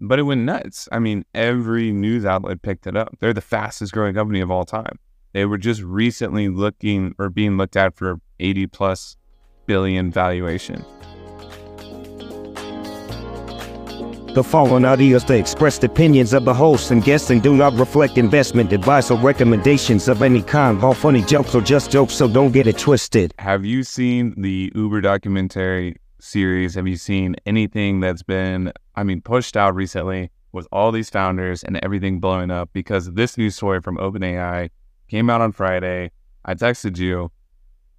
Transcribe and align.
but 0.00 0.18
it 0.18 0.22
went 0.22 0.42
nuts. 0.42 0.88
I 0.92 0.98
mean, 0.98 1.24
every 1.34 1.92
news 1.92 2.24
outlet 2.24 2.62
picked 2.62 2.86
it 2.86 2.96
up. 2.96 3.16
They're 3.20 3.32
the 3.32 3.40
fastest 3.40 3.92
growing 3.92 4.14
company 4.14 4.40
of 4.40 4.50
all 4.50 4.64
time. 4.64 4.98
They 5.32 5.44
were 5.44 5.58
just 5.58 5.82
recently 5.82 6.48
looking 6.48 7.14
or 7.18 7.28
being 7.28 7.56
looked 7.56 7.76
at 7.76 7.94
for 7.94 8.20
80 8.40 8.66
plus 8.68 9.16
billion 9.66 10.10
valuation. 10.10 10.84
The 14.36 14.44
following 14.44 14.84
audio 14.84 15.16
is 15.16 15.24
the 15.24 15.38
expressed 15.38 15.82
opinions 15.82 16.34
of 16.34 16.44
the 16.44 16.52
host 16.52 16.90
and 16.90 17.02
guests 17.02 17.30
and 17.30 17.42
do 17.42 17.56
not 17.56 17.72
reflect 17.72 18.18
investment 18.18 18.70
advice 18.70 19.10
or 19.10 19.18
recommendations 19.18 20.08
of 20.08 20.20
any 20.20 20.42
kind. 20.42 20.82
All 20.84 20.92
funny 20.92 21.22
jokes 21.22 21.54
or 21.54 21.62
just 21.62 21.90
jokes, 21.90 22.12
so 22.12 22.28
don't 22.28 22.52
get 22.52 22.66
it 22.66 22.76
twisted. 22.76 23.32
Have 23.38 23.64
you 23.64 23.82
seen 23.82 24.34
the 24.36 24.70
Uber 24.74 25.00
documentary 25.00 25.96
series? 26.20 26.74
Have 26.74 26.86
you 26.86 26.96
seen 26.96 27.36
anything 27.46 28.00
that's 28.00 28.22
been, 28.22 28.72
I 28.94 29.04
mean, 29.04 29.20
pushed 29.20 29.56
out 29.56 29.74
recently 29.74 30.30
with 30.52 30.66
all 30.72 30.92
these 30.92 31.10
founders 31.10 31.62
and 31.62 31.76
everything 31.82 32.20
blowing 32.20 32.50
up? 32.50 32.70
Because 32.72 33.12
this 33.12 33.36
news 33.36 33.56
story 33.56 33.80
from 33.80 33.96
OpenAI 33.98 34.70
came 35.08 35.30
out 35.30 35.40
on 35.40 35.52
Friday. 35.52 36.10
I 36.44 36.54
texted 36.54 36.98
you 36.98 37.30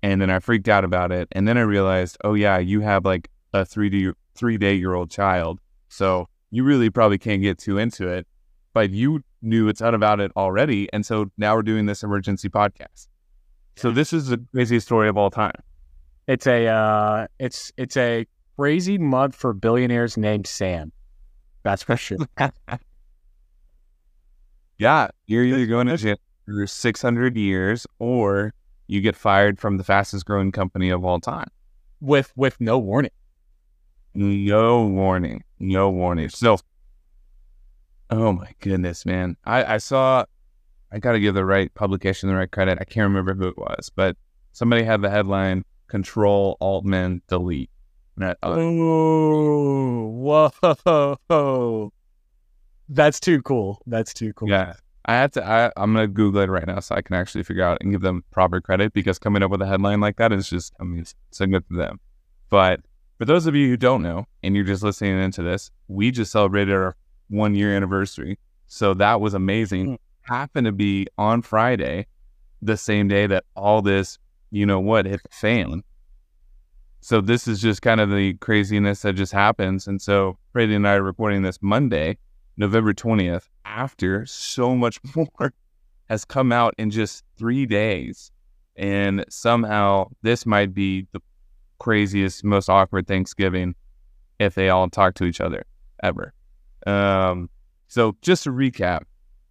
and 0.04 0.22
then 0.22 0.30
I 0.30 0.40
freaked 0.40 0.70
out 0.70 0.84
about 0.84 1.12
it. 1.12 1.27
And 1.32 1.48
then 1.48 1.58
I 1.58 1.62
realized, 1.62 2.18
oh, 2.24 2.34
yeah, 2.34 2.58
you 2.58 2.82
have 2.82 3.05
like 3.05 3.30
a 3.54 3.66
three 3.66 3.90
day, 3.90 4.12
three 4.36 4.58
day 4.58 4.76
year 4.76 4.94
old 4.94 5.10
child. 5.10 5.60
So 5.90 6.27
you 6.52 6.63
really 6.63 6.90
probably 6.90 7.18
can't 7.18 7.41
get 7.41 7.58
too 7.58 7.77
into 7.77 8.08
it, 8.08 8.27
but 8.74 8.91
you 8.91 9.24
knew 9.41 9.68
a 9.68 9.74
ton 9.74 9.94
about 9.94 10.20
it 10.20 10.32
already. 10.36 10.91
And 10.94 11.05
so 11.05 11.32
now 11.38 11.55
we're 11.55 11.63
doing 11.63 11.86
this 11.86 12.04
emergency 12.04 12.49
podcast. 12.49 13.08
So 13.76 13.91
this 13.91 14.12
is 14.12 14.27
the 14.27 14.44
craziest 14.52 14.88
story 14.88 15.08
of 15.08 15.18
all 15.18 15.30
time. 15.30 15.54
It's 16.27 16.45
a 16.45 16.67
uh, 16.67 17.27
it's 17.40 17.72
it's 17.77 17.95
a 17.95 18.26
crazy 18.58 18.98
month 18.98 19.35
for 19.35 19.54
billionaires 19.54 20.18
named 20.18 20.48
Sam. 20.48 20.91
That's 21.63 21.84
for 21.84 21.95
sure. 21.98 22.18
yeah, 24.77 25.08
you're 25.26 25.44
either 25.44 25.66
going 25.66 25.87
to 25.87 25.98
jail 25.98 26.18
for 26.46 26.68
600 26.68 27.35
years 27.37 27.87
or 27.99 28.54
you 28.87 29.02
get 29.02 29.15
fired 29.15 29.60
from 29.60 29.77
the 29.77 29.84
fastest 29.84 30.26
growing 30.26 30.52
company 30.52 30.90
of 30.90 31.04
all 31.04 31.20
time 31.20 31.49
with 32.02 32.32
with 32.35 32.59
no 32.59 32.77
warning. 32.77 33.12
No 34.13 34.85
warning. 34.85 35.43
No 35.59 35.90
warning. 35.90 36.30
So, 36.30 36.57
oh 38.09 38.32
my 38.32 38.52
goodness, 38.59 39.05
man. 39.05 39.37
I, 39.46 39.76
I 39.76 39.77
saw, 39.77 40.26
I 40.91 40.99
got 40.99 41.12
to 41.12 41.20
give 41.20 41.35
the 41.35 41.46
right 41.46 41.71
publication 41.76 42.27
the 42.27 42.35
right 42.35 42.49
credit. 42.49 42.80
I 42.82 42.84
can't 42.84 43.04
remember 43.04 43.35
who 43.35 43.48
it 43.48 43.57
was, 43.57 43.91
but 43.96 44.18
somebody 44.54 44.84
had 44.84 45.02
the 45.02 45.09
headline 45.09 45.63
Control 45.88 46.57
Alt 46.60 46.84
Altman 46.84 47.21
Delete. 47.27 47.70
I, 48.20 48.35
oh, 48.43 50.07
whoa. 51.30 51.93
That's 52.90 53.20
too 53.20 53.41
cool. 53.43 53.82
That's 53.85 54.13
too 54.13 54.34
cool. 54.34 54.49
Yeah. 54.49 54.74
I 55.05 55.13
have 55.13 55.32
to, 55.32 55.46
I, 55.46 55.71
I'm 55.77 55.93
going 55.93 56.04
to 56.04 56.13
Google 56.13 56.41
it 56.41 56.49
right 56.49 56.68
now 56.68 56.80
so 56.80 56.96
I 56.96 57.02
can 57.02 57.15
actually 57.15 57.43
figure 57.43 57.63
out 57.63 57.77
and 57.80 57.91
give 57.91 58.02
them 58.02 58.26
proper 58.32 58.60
credit 58.60 58.93
because 58.93 59.20
coming 59.20 59.41
up 59.41 59.52
with 59.52 59.62
a 59.62 59.65
headline 59.65 60.02
like 60.02 60.18
that 60.18 60.34
is 60.34 60.49
just, 60.49 60.74
I 60.82 60.84
mean, 60.84 61.05
so 61.32 61.46
good 61.46 61.65
to 61.70 61.77
them. 61.77 61.99
But 62.49 62.82
for 63.18 63.26
those 63.26 63.46
of 63.46 63.55
you 63.55 63.70
who 63.70 63.77
don't 63.77 64.02
know, 64.02 64.25
and 64.44 64.56
you're 64.56 64.66
just 64.66 64.84
listening 64.84 65.19
into 65.19 65.44
this, 65.44 65.72
we 65.88 66.12
just 66.12 66.31
celebrated 66.31 66.74
our 66.74 66.96
one 67.30 67.56
year 67.56 67.75
anniversary. 67.75 68.38
So 68.68 68.94
that 68.96 69.22
was 69.22 69.34
amazing. 69.34 69.88
Mm. 69.88 69.97
Happened 70.24 70.66
to 70.66 70.74
be 70.74 71.08
on 71.18 71.41
Friday, 71.41 72.08
the 72.62 72.75
same 72.75 73.08
day 73.08 73.28
that 73.28 73.46
all 73.56 73.81
this, 73.81 74.19
you 74.51 74.66
know 74.66 74.79
what, 74.79 75.06
hit 75.06 75.22
the 75.23 75.29
fan. 75.31 75.84
So 77.01 77.22
this 77.22 77.47
is 77.47 77.62
just 77.62 77.81
kind 77.81 78.01
of 78.01 78.09
the 78.09 78.34
craziness 78.35 79.01
that 79.01 79.13
just 79.13 79.31
happens. 79.31 79.88
And 79.88 80.01
so 80.01 80.38
Brady 80.53 80.75
and 80.75 80.88
I 80.88 80.95
are 80.95 81.03
recording 81.03 81.41
this 81.41 81.59
Monday, 81.62 82.17
November 82.57 82.94
20th, 82.94 83.47
after 83.66 84.25
so 84.25 84.75
much 84.75 85.00
more 85.16 85.53
has 86.09 86.25
come 86.25 86.51
out 86.51 86.73
in 86.78 86.90
just 86.90 87.23
three 87.38 87.66
days. 87.66 88.31
And 88.75 89.25
somehow 89.29 90.09
this 90.22 90.46
might 90.46 90.74
be 90.74 91.07
the 91.12 91.22
craziest, 91.80 92.44
most 92.44 92.69
awkward 92.69 93.07
Thanksgiving 93.07 93.75
if 94.40 94.56
they 94.56 94.69
all 94.69 94.90
talk 94.90 95.16
to 95.16 95.25
each 95.25 95.41
other 95.41 95.66
ever. 96.03 96.34
Um, 96.86 97.50
so 97.88 98.16
just 98.22 98.44
to 98.44 98.52
recap, 98.52 99.02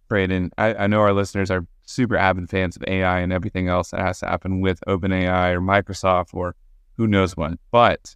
Braden, 0.07 0.51
I, 0.57 0.73
I, 0.73 0.87
know 0.87 1.01
our 1.01 1.13
listeners 1.13 1.51
are 1.51 1.65
super 1.87 2.15
avid 2.15 2.49
fans 2.49 2.75
of 2.75 2.83
AI 2.87 3.19
and 3.19 3.33
everything 3.33 3.67
else 3.67 3.91
that 3.91 4.01
has 4.01 4.19
to 4.19 4.27
happen 4.27 4.61
with 4.61 4.79
OpenAI 4.87 5.53
or 5.53 5.61
Microsoft 5.61 6.33
or 6.33 6.55
who 6.97 7.07
knows 7.07 7.35
what. 7.35 7.53
But 7.71 8.15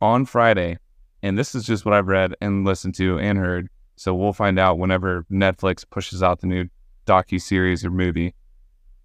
on 0.00 0.24
Friday, 0.24 0.78
and 1.22 1.38
this 1.38 1.54
is 1.54 1.64
just 1.64 1.84
what 1.84 1.94
I've 1.94 2.08
read 2.08 2.34
and 2.40 2.64
listened 2.64 2.94
to 2.96 3.18
and 3.18 3.38
heard, 3.38 3.68
so 3.96 4.14
we'll 4.14 4.32
find 4.32 4.58
out 4.58 4.78
whenever 4.78 5.24
Netflix 5.30 5.84
pushes 5.88 6.22
out 6.22 6.40
the 6.40 6.46
new 6.46 6.66
docu 7.06 7.40
series 7.40 7.84
or 7.84 7.90
movie. 7.90 8.34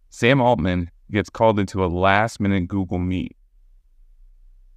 Sam 0.10 0.42
Altman 0.42 0.90
gets 1.12 1.30
called 1.30 1.60
into 1.60 1.84
a 1.84 1.88
last 1.88 2.40
minute 2.40 2.68
Google 2.68 3.00
Meet 3.00 3.36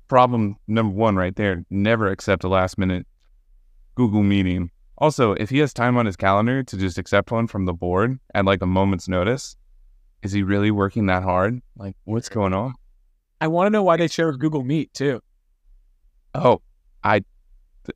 problem 0.08 0.56
number 0.66 0.92
one 0.92 1.16
right 1.16 1.36
there. 1.36 1.64
Never 1.70 2.08
accept 2.08 2.42
a 2.42 2.48
last 2.48 2.78
minute 2.78 3.06
Google 3.94 4.22
meeting. 4.22 4.70
Also, 4.98 5.32
if 5.32 5.48
he 5.48 5.58
has 5.58 5.72
time 5.72 5.96
on 5.96 6.06
his 6.06 6.16
calendar 6.16 6.62
to 6.64 6.76
just 6.76 6.98
accept 6.98 7.30
one 7.30 7.46
from 7.46 7.64
the 7.64 7.72
board 7.72 8.18
at 8.34 8.44
like 8.44 8.60
a 8.62 8.66
moment's 8.66 9.08
notice, 9.08 9.56
is 10.22 10.32
he 10.32 10.42
really 10.42 10.72
working 10.72 11.06
that 11.06 11.22
hard? 11.22 11.60
Like, 11.76 11.94
what's 12.04 12.28
going 12.28 12.52
on? 12.52 12.74
I 13.40 13.46
want 13.46 13.66
to 13.66 13.70
know 13.70 13.84
why 13.84 13.96
they 13.96 14.08
share 14.08 14.32
Google 14.32 14.64
Meet 14.64 14.92
too. 14.92 15.20
Oh, 16.34 16.60
I, 17.04 17.22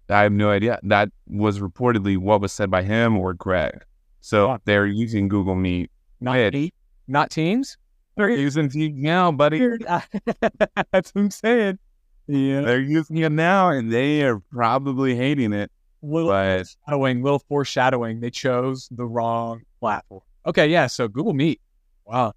I 0.08 0.22
have 0.22 0.32
no 0.32 0.50
idea. 0.50 0.78
That 0.84 1.08
was 1.26 1.58
reportedly 1.58 2.16
what 2.16 2.40
was 2.40 2.52
said 2.52 2.70
by 2.70 2.84
him 2.84 3.18
or 3.18 3.34
Greg. 3.34 3.84
So 4.20 4.58
they're 4.64 4.86
using 4.86 5.26
Google 5.26 5.56
Meet. 5.56 5.90
Not 6.20 6.52
Meet, 6.52 6.74
not 7.08 7.30
Teams. 7.30 7.76
They're 8.16 8.30
using 8.30 8.68
Teams 8.68 9.02
now, 9.02 9.32
buddy. 9.32 9.58
That's 9.86 11.10
what 11.10 11.16
I'm 11.16 11.30
saying. 11.32 11.80
Yeah. 12.28 12.60
They're 12.60 12.80
using 12.80 13.16
it 13.16 13.32
now 13.32 13.70
and 13.70 13.92
they 13.92 14.22
are 14.22 14.38
probably 14.52 15.16
hating 15.16 15.52
it. 15.52 15.72
Little 16.02 16.28
but... 16.30 16.66
foreshadowing, 16.66 17.22
little 17.22 17.38
foreshadowing. 17.38 18.20
They 18.20 18.30
chose 18.30 18.88
the 18.90 19.06
wrong 19.06 19.62
platform. 19.80 20.22
Okay, 20.46 20.68
yeah. 20.68 20.86
So 20.86 21.08
Google 21.08 21.34
Meet. 21.34 21.60
Wow. 22.04 22.32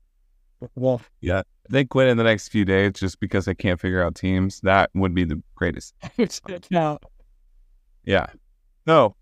Well, 0.76 1.02
yeah. 1.22 1.44
They 1.70 1.84
quit 1.84 2.08
in 2.08 2.18
the 2.18 2.24
next 2.24 2.50
few 2.50 2.64
days 2.64 2.94
just 2.94 3.20
because 3.20 3.46
they 3.46 3.56
can't 3.56 3.80
figure 3.80 4.03
out 4.03 4.16
teams. 4.16 4.62
That 4.62 4.92
would 4.94 5.16
be 5.16 5.24
the 5.24 5.42
greatest. 5.56 5.96
no. 6.70 7.00
Yeah. 8.06 8.28
No, 8.86 9.16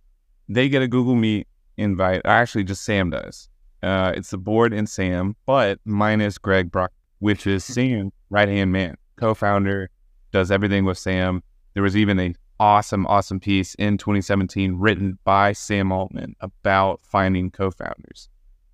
they 0.50 0.68
get 0.68 0.82
a 0.82 0.88
Google 0.88 1.16
Meet 1.16 1.48
invite. 1.78 2.22
Actually, 2.26 2.66
just 2.66 2.84
Sam 2.84 3.10
does. 3.10 3.50
Uh, 3.82 4.14
it's 4.16 4.30
the 4.30 4.38
board 4.38 4.74
and 4.74 4.88
Sam, 4.90 5.36
but 5.46 5.80
minus 5.86 6.38
Greg 6.38 6.72
Brock, 6.72 6.92
which 7.20 7.48
is 7.48 7.64
Sam, 7.66 8.12
right 8.30 8.48
hand 8.48 8.72
man, 8.72 8.96
co 9.18 9.34
founder, 9.34 9.90
does 10.32 10.52
everything 10.52 10.86
with 10.86 10.98
Sam. 10.98 11.42
There 11.74 11.84
was 11.84 11.98
even 11.98 12.20
a 12.20 12.36
awesome, 12.64 13.06
awesome 13.08 13.42
piece 13.42 13.76
in 13.76 13.98
2017 13.98 14.76
written 14.78 15.20
by 15.26 15.52
Sam 15.52 15.92
Altman 15.92 16.34
about 16.40 17.02
finding 17.04 17.52
co-founders. 17.52 18.30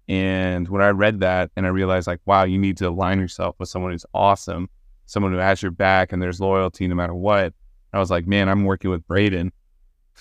And 0.07 0.69
when 0.69 0.83
I 0.83 0.89
read 0.89 1.21
that 1.21 1.49
and 1.55 1.65
I 1.65 1.69
realized 1.69 2.05
like, 2.05 2.19
wow, 2.27 2.43
you 2.43 2.59
need 2.59 2.77
to 2.77 2.87
align 2.87 3.19
yourself 3.19 3.55
with 3.57 3.67
someone 3.67 3.91
who's 3.91 4.05
awesome, 4.13 4.69
someone 5.07 5.31
who 5.31 5.39
has 5.39 5.63
your 5.63 5.71
back 5.71 6.13
and 6.13 6.21
there's 6.21 6.39
loyalty 6.39 6.87
no 6.87 6.93
matter 6.93 7.15
what. 7.15 7.55
I 7.91 7.97
was 7.97 8.11
like, 8.11 8.27
man, 8.27 8.47
I'm 8.47 8.63
working 8.63 8.91
with 8.91 9.07
Braden. 9.07 9.51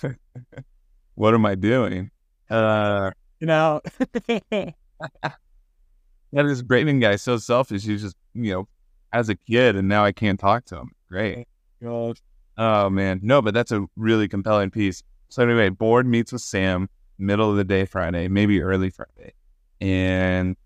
what 1.14 1.34
am 1.34 1.44
I 1.44 1.54
doing? 1.54 2.10
Uh, 2.48 3.10
you 3.38 3.46
know, 3.48 3.82
that 4.50 4.74
this 6.32 6.62
Braden 6.62 7.00
guy 7.00 7.16
so 7.16 7.36
selfish. 7.36 7.84
He's 7.84 8.00
just, 8.00 8.16
you 8.32 8.50
know, 8.50 8.68
as 9.12 9.28
a 9.28 9.34
kid 9.34 9.76
and 9.76 9.88
now 9.88 10.06
I 10.06 10.12
can't 10.12 10.40
talk 10.40 10.64
to 10.66 10.76
him. 10.76 10.92
Great. 11.10 11.46
Oh, 11.84 12.14
oh 12.58 12.90
man. 12.90 13.20
No, 13.22 13.40
but 13.40 13.54
that's 13.54 13.72
a 13.72 13.86
really 13.96 14.28
compelling 14.28 14.70
piece. 14.70 15.02
So 15.30 15.42
anyway, 15.42 15.70
board 15.70 16.06
meets 16.06 16.32
with 16.32 16.42
Sam 16.42 16.88
middle 17.18 17.50
of 17.50 17.56
the 17.56 17.64
day 17.64 17.84
Friday, 17.84 18.28
maybe 18.28 18.60
early 18.60 18.90
Friday. 18.90 19.32
And 19.80 20.56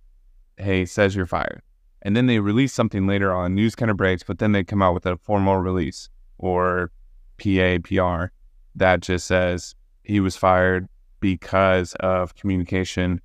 hey, 0.56 0.84
says 0.84 1.14
you're 1.14 1.26
fired. 1.26 1.62
And 2.02 2.16
then 2.16 2.26
they 2.26 2.40
release 2.40 2.72
something 2.72 3.06
later 3.06 3.32
on. 3.32 3.54
News 3.54 3.76
kind 3.76 3.90
of 3.90 3.96
breaks, 3.96 4.24
but 4.24 4.38
then 4.38 4.52
they 4.52 4.64
come 4.64 4.82
out 4.82 4.94
with 4.94 5.06
a 5.06 5.16
formal 5.18 5.56
release 5.56 6.08
or 6.38 6.90
PA, 7.38 7.78
PR 7.84 8.32
that 8.74 9.00
just 9.00 9.26
says 9.26 9.74
he 10.02 10.20
was 10.20 10.36
fired 10.36 10.88
because 11.20 11.94
of 12.00 12.34
communication 12.34 13.20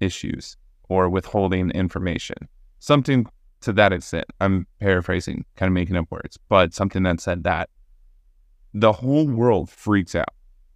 issues 0.00 0.56
or 0.88 1.08
withholding 1.08 1.70
information. 1.70 2.36
Something 2.78 3.26
to 3.62 3.72
that 3.72 3.92
extent. 3.92 4.26
I'm 4.40 4.66
paraphrasing, 4.80 5.44
kind 5.56 5.68
of 5.68 5.72
making 5.72 5.96
up 5.96 6.10
words, 6.10 6.38
but 6.48 6.74
something 6.74 7.02
that 7.04 7.20
said 7.20 7.44
that 7.44 7.70
the 8.74 8.92
whole 8.92 9.26
world 9.26 9.70
freaks 9.70 10.14
out. 10.14 10.28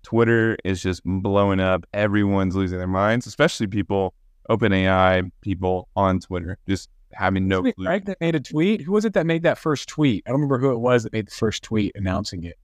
Twitter 0.05 0.57
is 0.65 0.83
just 0.83 1.03
blowing 1.05 1.61
up. 1.61 1.85
Everyone's 1.93 2.57
losing 2.57 2.79
their 2.79 2.87
minds, 2.87 3.27
especially 3.27 3.67
people, 3.67 4.15
OpenAI 4.49 5.31
people 5.43 5.89
on 5.97 6.21
Twitter, 6.21 6.57
just 6.69 6.89
having 7.13 7.49
no 7.49 7.61
clue. 7.63 7.73
Greg 7.85 8.07
that 8.07 8.21
made 8.21 8.35
a 8.35 8.41
tweet. 8.41 8.81
Who 8.83 8.93
was 8.93 9.05
it 9.05 9.13
that 9.15 9.27
made 9.27 9.43
that 9.43 9.59
first 9.59 9.89
tweet? 9.89 10.23
I 10.27 10.31
don't 10.31 10.41
remember 10.41 10.59
who 10.59 10.73
it 10.73 10.79
was 10.79 11.03
that 11.03 11.13
made 11.13 11.27
the 11.27 11.33
first 11.33 11.63
tweet 11.63 11.93
announcing 11.95 12.45
it. 12.45 12.57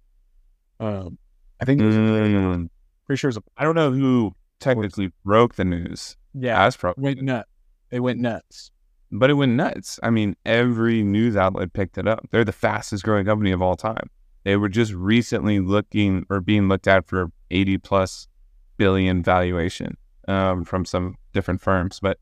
Um, 0.80 1.18
I 1.60 1.64
think 1.64 1.80
it 1.80 1.84
was, 1.84 1.96
mm. 1.96 2.68
Pretty 3.06 3.18
sure 3.18 3.28
it 3.28 3.32
was 3.32 3.36
a, 3.38 3.42
I 3.56 3.64
don't 3.64 3.74
know 3.74 3.90
who 3.90 4.34
technically 4.60 5.12
broke 5.24 5.56
the 5.56 5.64
news. 5.64 6.16
yeah. 6.32 6.58
That's 6.64 6.76
probably, 6.76 7.02
went 7.02 7.22
nuts. 7.22 7.48
It 7.90 8.00
went 8.00 8.20
nuts. 8.20 8.70
but 9.10 9.30
it 9.30 9.34
went 9.34 9.52
nuts. 9.52 10.00
I 10.02 10.10
mean, 10.10 10.36
every 10.46 11.02
news 11.02 11.36
outlet 11.36 11.72
picked 11.72 11.98
it 11.98 12.08
up. 12.08 12.26
They're 12.30 12.44
the 12.44 12.52
fastest 12.52 13.04
growing 13.04 13.26
company 13.26 13.50
of 13.52 13.60
all 13.60 13.76
time. 13.76 14.08
They 14.44 14.56
were 14.56 14.68
just 14.68 14.92
recently 14.92 15.60
looking 15.60 16.26
or 16.28 16.40
being 16.40 16.68
looked 16.68 16.86
at 16.86 17.06
for 17.06 17.30
80 17.50 17.78
plus 17.78 18.28
billion 18.76 19.22
valuation 19.22 19.96
um, 20.28 20.64
from 20.64 20.84
some 20.84 21.16
different 21.32 21.60
firms. 21.60 21.98
But 22.00 22.18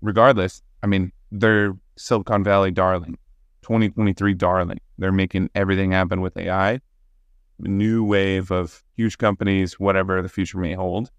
regardless, 0.00 0.62
I 0.82 0.86
mean, 0.86 1.12
they're 1.30 1.76
Silicon 1.96 2.44
Valley 2.44 2.70
darling, 2.70 3.18
2023 3.62 4.34
darling. 4.34 4.80
They're 4.98 5.12
making 5.12 5.50
everything 5.54 5.92
happen 5.92 6.20
with 6.20 6.36
AI. 6.36 6.80
New 7.58 8.04
wave 8.04 8.50
of 8.50 8.82
huge 8.96 9.18
companies, 9.18 9.80
whatever 9.80 10.20
the 10.22 10.28
future 10.28 10.58
may 10.58 10.74
hold. 10.74 11.10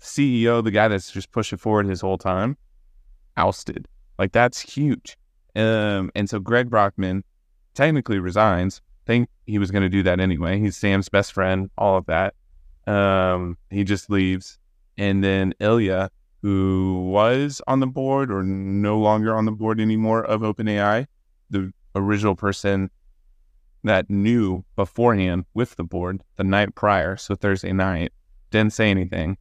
CEO, 0.00 0.62
the 0.62 0.70
guy 0.70 0.88
that's 0.88 1.10
just 1.10 1.30
pushing 1.30 1.58
forward 1.58 1.86
his 1.86 2.00
whole 2.00 2.18
time, 2.18 2.56
ousted. 3.36 3.86
Like 4.18 4.32
that's 4.32 4.60
huge. 4.60 5.16
Um, 5.56 6.10
and 6.14 6.28
so 6.30 6.38
Greg 6.38 6.70
Brockman 6.70 7.24
technically 7.74 8.18
resigns. 8.18 8.80
Think 9.10 9.28
he 9.44 9.58
was 9.58 9.72
going 9.72 9.82
to 9.82 9.88
do 9.88 10.04
that 10.04 10.20
anyway. 10.20 10.60
He's 10.60 10.76
Sam's 10.76 11.08
best 11.08 11.32
friend, 11.32 11.68
all 11.76 11.96
of 11.96 12.06
that. 12.06 12.32
Um, 12.86 13.58
he 13.68 13.82
just 13.82 14.08
leaves, 14.08 14.60
and 14.96 15.24
then 15.24 15.52
Ilya, 15.58 16.12
who 16.42 17.08
was 17.10 17.60
on 17.66 17.80
the 17.80 17.88
board 17.88 18.30
or 18.30 18.44
no 18.44 19.00
longer 19.00 19.34
on 19.34 19.46
the 19.46 19.50
board 19.50 19.80
anymore 19.80 20.24
of 20.24 20.42
OpenAI, 20.42 21.08
the 21.50 21.72
original 21.96 22.36
person 22.36 22.88
that 23.82 24.08
knew 24.08 24.64
beforehand 24.76 25.44
with 25.54 25.74
the 25.74 25.82
board 25.82 26.22
the 26.36 26.44
night 26.44 26.76
prior, 26.76 27.16
so 27.16 27.34
Thursday 27.34 27.72
night, 27.72 28.12
didn't 28.52 28.74
say 28.74 28.92
anything. 28.92 29.36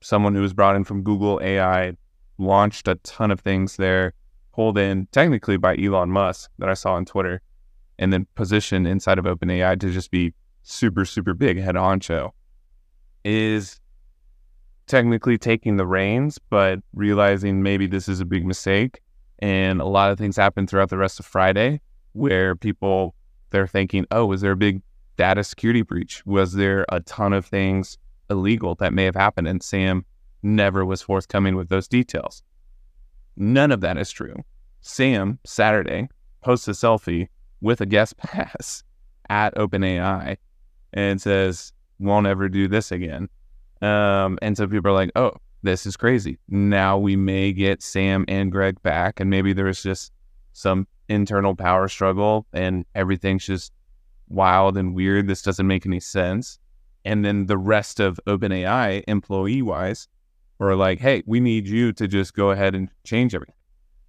Someone 0.00 0.34
who 0.34 0.42
was 0.42 0.54
brought 0.54 0.74
in 0.74 0.82
from 0.82 1.04
Google 1.04 1.38
AI 1.40 1.92
launched 2.36 2.88
a 2.88 2.96
ton 2.96 3.30
of 3.30 3.38
things 3.38 3.76
there, 3.76 4.12
pulled 4.52 4.76
in 4.76 5.06
technically 5.12 5.56
by 5.56 5.76
Elon 5.76 6.10
Musk 6.10 6.50
that 6.58 6.68
I 6.68 6.74
saw 6.74 6.94
on 6.94 7.04
Twitter, 7.04 7.42
and 8.00 8.12
then 8.12 8.26
positioned 8.34 8.88
inside 8.88 9.18
of 9.18 9.26
OpenAI 9.26 9.78
to 9.78 9.90
just 9.90 10.10
be 10.10 10.34
super, 10.62 11.04
super 11.04 11.34
big 11.34 11.60
head 11.60 11.76
honcho, 11.76 12.30
is 13.24 13.78
technically 14.86 15.38
taking 15.38 15.76
the 15.76 15.86
reins, 15.86 16.38
but 16.48 16.80
realizing 16.94 17.62
maybe 17.62 17.86
this 17.86 18.08
is 18.08 18.18
a 18.18 18.24
big 18.24 18.44
mistake. 18.44 19.00
And 19.38 19.80
a 19.80 19.84
lot 19.84 20.10
of 20.10 20.18
things 20.18 20.36
happen 20.36 20.66
throughout 20.66 20.88
the 20.88 20.98
rest 20.98 21.20
of 21.20 21.26
Friday 21.26 21.80
where 22.12 22.56
people 22.56 23.14
they're 23.50 23.66
thinking, 23.66 24.06
oh, 24.10 24.26
was 24.26 24.40
there 24.40 24.52
a 24.52 24.56
big 24.56 24.82
data 25.16 25.44
security 25.44 25.82
breach? 25.82 26.24
Was 26.24 26.54
there 26.54 26.86
a 26.88 27.00
ton 27.00 27.32
of 27.32 27.44
things 27.44 27.98
illegal 28.30 28.74
that 28.76 28.92
may 28.92 29.04
have 29.04 29.14
happened? 29.14 29.46
And 29.46 29.62
Sam 29.62 30.04
never 30.42 30.84
was 30.84 31.02
forthcoming 31.02 31.56
with 31.56 31.68
those 31.68 31.86
details. 31.88 32.42
None 33.36 33.72
of 33.72 33.80
that 33.82 33.98
is 33.98 34.10
true. 34.10 34.36
Sam, 34.80 35.38
Saturday, 35.44 36.08
posts 36.42 36.68
a 36.68 36.72
selfie 36.72 37.28
with 37.60 37.80
a 37.80 37.86
guest 37.86 38.16
pass 38.18 38.82
at 39.28 39.54
OpenAI 39.54 40.36
and 40.92 41.20
says, 41.20 41.72
won't 41.98 42.26
ever 42.26 42.48
do 42.48 42.68
this 42.68 42.90
again. 42.90 43.28
Um, 43.82 44.38
and 44.42 44.56
so 44.56 44.66
people 44.66 44.90
are 44.90 44.94
like, 44.94 45.12
oh, 45.16 45.32
this 45.62 45.86
is 45.86 45.96
crazy. 45.96 46.38
Now 46.48 46.98
we 46.98 47.16
may 47.16 47.52
get 47.52 47.82
Sam 47.82 48.24
and 48.28 48.50
Greg 48.50 48.82
back, 48.82 49.20
and 49.20 49.28
maybe 49.28 49.52
there's 49.52 49.82
just 49.82 50.12
some 50.52 50.86
internal 51.08 51.54
power 51.54 51.88
struggle 51.88 52.46
and 52.52 52.84
everything's 52.94 53.44
just 53.44 53.72
wild 54.28 54.76
and 54.76 54.94
weird. 54.94 55.26
This 55.26 55.42
doesn't 55.42 55.66
make 55.66 55.84
any 55.84 56.00
sense. 56.00 56.58
And 57.04 57.24
then 57.24 57.46
the 57.46 57.58
rest 57.58 58.00
of 58.00 58.20
OpenAI, 58.26 59.02
employee 59.08 59.62
wise, 59.62 60.08
are 60.60 60.76
like, 60.76 61.00
hey, 61.00 61.22
we 61.26 61.40
need 61.40 61.66
you 61.66 61.92
to 61.94 62.06
just 62.06 62.34
go 62.34 62.50
ahead 62.50 62.74
and 62.74 62.90
change 63.04 63.34
everything. 63.34 63.54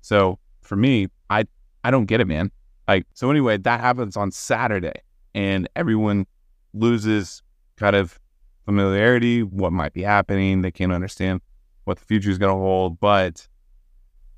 So 0.01 0.39
for 0.61 0.75
me, 0.75 1.07
I 1.29 1.45
I 1.83 1.91
don't 1.91 2.05
get 2.05 2.21
it, 2.21 2.27
man. 2.27 2.51
Like 2.87 3.05
so 3.13 3.29
anyway, 3.31 3.57
that 3.57 3.79
happens 3.79 4.17
on 4.17 4.31
Saturday 4.31 5.01
and 5.33 5.69
everyone 5.75 6.25
loses 6.73 7.41
kind 7.77 7.95
of 7.95 8.19
familiarity, 8.65 9.43
what 9.43 9.73
might 9.73 9.93
be 9.93 10.03
happening. 10.03 10.61
They 10.61 10.71
can't 10.71 10.91
understand 10.91 11.41
what 11.85 11.99
the 11.99 12.05
future 12.05 12.29
is 12.29 12.37
going 12.37 12.53
to 12.53 12.59
hold. 12.59 12.99
But 12.99 13.47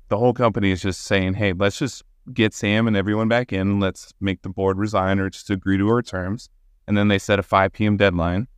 the 0.08 0.18
whole 0.18 0.32
company 0.32 0.70
is 0.70 0.82
just 0.82 1.02
saying, 1.02 1.34
hey, 1.34 1.52
let's 1.52 1.78
just 1.78 2.02
get 2.32 2.54
Sam 2.54 2.86
and 2.86 2.96
everyone 2.96 3.28
back 3.28 3.52
in. 3.52 3.80
Let's 3.80 4.12
make 4.20 4.42
the 4.42 4.48
board 4.48 4.78
resign 4.78 5.18
or 5.18 5.30
just 5.30 5.50
agree 5.50 5.78
to 5.78 5.88
our 5.88 6.02
terms. 6.02 6.48
And 6.86 6.96
then 6.96 7.08
they 7.08 7.18
set 7.18 7.38
a 7.38 7.42
5 7.42 7.72
p.m. 7.72 7.96
deadline. 7.96 8.48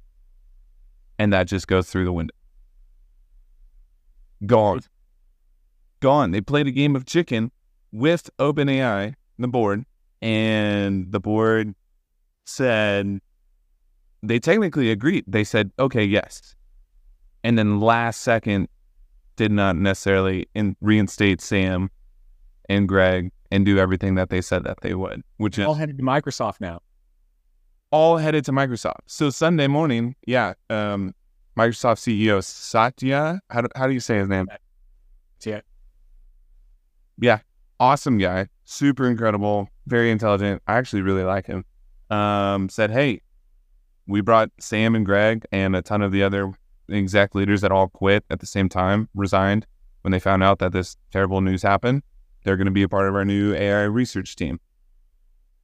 And 1.19 1.33
that 1.33 1.47
just 1.47 1.67
goes 1.67 1.89
through 1.89 2.05
the 2.05 2.13
window. 2.13 2.35
Gone. 4.45 4.81
Gone. 6.01 6.31
They 6.31 6.41
played 6.41 6.67
a 6.67 6.71
game 6.71 6.95
of 6.95 7.07
chicken 7.07 7.51
with 7.91 8.29
OpenAI, 8.39 9.15
the 9.39 9.49
board, 9.49 9.85
and 10.23 11.11
the 11.13 11.21
board 11.21 11.75
said 12.45 13.21
they 14.23 14.39
technically 14.39 14.91
agreed. 14.91 15.25
They 15.27 15.45
said, 15.45 15.71
okay, 15.79 16.05
yes. 16.05 16.55
And 17.45 17.59
then 17.59 17.81
last 17.81 18.23
second 18.23 18.69
did 19.37 19.53
not 19.53 19.77
necessarily 19.77 20.47
in, 20.55 20.77
reinstate 20.81 21.41
Sam 21.41 21.91
and 22.69 22.89
Greg 22.89 23.31
and 23.51 23.65
do 23.65 23.79
everything 23.79 24.15
that 24.17 24.31
they 24.31 24.41
said 24.41 24.65
that 24.65 24.81
they 24.81 24.95
would, 24.95 25.23
which 25.37 25.59
is 25.59 25.67
All 25.67 25.75
headed 25.75 25.99
to 25.99 26.03
Microsoft 26.03 26.61
now. 26.61 26.81
all 27.93 28.17
headed 28.17 28.45
to 28.47 28.53
Microsoft. 28.53 29.01
So 29.07 29.31
Sunday 29.31 29.69
morning, 29.69 30.17
yeah, 30.27 30.55
um, 30.71 31.15
Microsoft 31.57 31.99
CEO 32.01 32.43
Satya, 32.43 33.41
how 33.51 33.61
do, 33.61 33.69
how 33.77 33.87
do 33.87 33.93
you 33.93 34.01
say 34.01 34.19
his 34.19 34.29
name? 34.29 34.49
Yeah. 35.45 35.61
Yeah, 37.19 37.39
awesome 37.81 38.19
guy, 38.19 38.49
super 38.65 39.09
incredible, 39.09 39.69
very 39.87 40.11
intelligent. 40.11 40.63
I 40.67 40.77
actually 40.77 41.03
really 41.03 41.25
like 41.25 41.47
him. 41.47 41.65
Um, 42.11 42.69
said, 42.69 42.91
hey, 42.91 43.21
we 44.07 44.21
brought 44.21 44.51
Sam 44.61 44.95
and 44.95 45.05
Greg 45.05 45.45
and 45.51 45.75
a 45.75 45.83
ton 45.83 46.03
of 46.03 46.13
the 46.13 46.23
other 46.23 46.53
exec 46.91 47.35
leaders 47.35 47.61
that 47.63 47.73
all 47.73 47.89
quit 47.89 48.25
at 48.31 48.41
the 48.41 48.47
same 48.47 48.69
time, 48.69 49.09
resigned 49.15 49.67
when 50.03 50.13
they 50.13 50.21
found 50.21 50.43
out 50.43 50.61
that 50.61 50.73
this 50.73 50.97
terrible 51.11 51.41
news 51.41 51.63
happened. 51.63 52.03
They're 52.45 52.57
going 52.57 52.67
to 52.67 52.73
be 52.73 52.85
a 52.85 52.89
part 52.89 53.09
of 53.09 53.15
our 53.17 53.25
new 53.25 53.55
AI 53.55 53.83
research 53.83 54.37
team. 54.37 54.61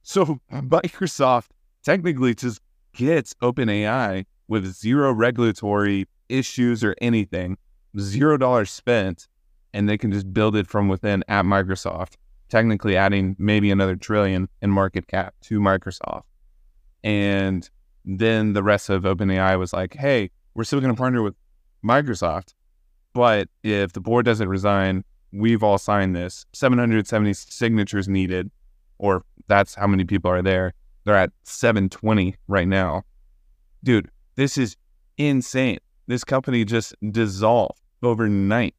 So 0.01 0.39
Microsoft 0.51 1.47
technically 1.83 2.35
just 2.35 2.59
gets 2.93 3.33
OpenAI 3.35 4.25
with 4.49 4.65
zero 4.65 5.13
regulatory 5.13 6.07
issues 6.27 6.83
or 6.83 6.95
anything, 7.01 7.57
zero 7.97 8.37
dollars 8.37 8.69
spent, 8.69 9.27
and 9.73 9.89
they 9.89 9.97
can 9.97 10.11
just 10.11 10.31
build 10.33 10.55
it 10.55 10.67
from 10.67 10.87
within 10.87 11.23
at 11.27 11.45
Microsoft, 11.45 12.13
technically 12.49 12.95
adding 12.95 13.35
maybe 13.39 13.71
another 13.71 13.95
trillion 13.95 14.47
in 14.61 14.69
market 14.69 15.07
cap 15.07 15.33
to 15.41 15.59
Microsoft. 15.59 16.23
And 17.03 17.69
then 18.05 18.53
the 18.53 18.63
rest 18.63 18.89
of 18.89 19.03
OpenAI 19.03 19.57
was 19.57 19.73
like, 19.73 19.95
hey, 19.95 20.29
we're 20.53 20.63
still 20.63 20.79
going 20.79 20.93
to 20.93 20.97
partner 20.97 21.21
with 21.21 21.35
Microsoft, 21.83 22.53
but 23.13 23.49
if 23.63 23.93
the 23.93 23.99
board 23.99 24.25
doesn't 24.25 24.47
resign, 24.47 25.03
we've 25.31 25.63
all 25.63 25.77
signed 25.77 26.15
this. 26.15 26.45
770 26.53 27.33
signatures 27.33 28.07
needed, 28.07 28.51
or 28.99 29.23
that's 29.47 29.75
how 29.75 29.87
many 29.87 30.05
people 30.05 30.31
are 30.31 30.41
there. 30.41 30.73
They're 31.03 31.15
at 31.15 31.31
720 31.43 32.35
right 32.47 32.67
now. 32.67 33.03
Dude, 33.83 34.09
this 34.35 34.57
is 34.57 34.77
insane. 35.17 35.79
This 36.07 36.23
company 36.23 36.63
just 36.63 36.95
dissolved 37.11 37.81
overnight 38.01 38.75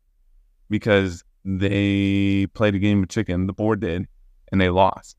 because 0.71 1.25
they 1.45 2.47
played 2.55 2.75
a 2.75 2.79
game 2.79 3.03
of 3.03 3.09
chicken. 3.09 3.47
The 3.47 3.53
board 3.53 3.81
did, 3.81 4.07
and 4.51 4.61
they 4.61 4.71
lost. 4.71 5.17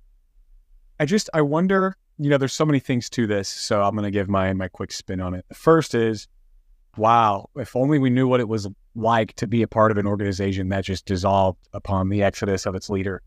I 1.00 1.06
just 1.06 1.30
I 1.34 1.42
wonder, 1.42 1.98
you 2.18 2.30
know, 2.30 2.38
there's 2.38 2.54
so 2.54 2.66
many 2.66 2.80
things 2.80 3.10
to 3.12 3.28
this, 3.28 3.48
so 3.50 3.82
I'm 3.82 3.96
gonna 3.96 4.12
give 4.12 4.30
my 4.30 4.52
my 4.54 4.68
quick 4.68 4.92
spin 4.92 5.22
on 5.22 5.34
it. 5.34 5.46
The 5.50 5.56
first 5.56 5.94
is, 5.94 6.28
wow, 6.98 7.50
if 7.56 7.76
only 7.76 8.00
we 8.00 8.10
knew 8.10 8.28
what 8.28 8.40
it 8.40 8.48
was 8.48 8.68
like 8.96 9.34
to 9.34 9.48
be 9.48 9.62
a 9.62 9.68
part 9.68 9.92
of 9.92 9.98
an 9.98 10.08
organization 10.08 10.70
that 10.70 10.86
just 10.86 11.06
dissolved 11.06 11.68
upon 11.74 12.10
the 12.10 12.24
exodus 12.24 12.66
of 12.66 12.76
its 12.76 12.90
leader. 12.90 13.22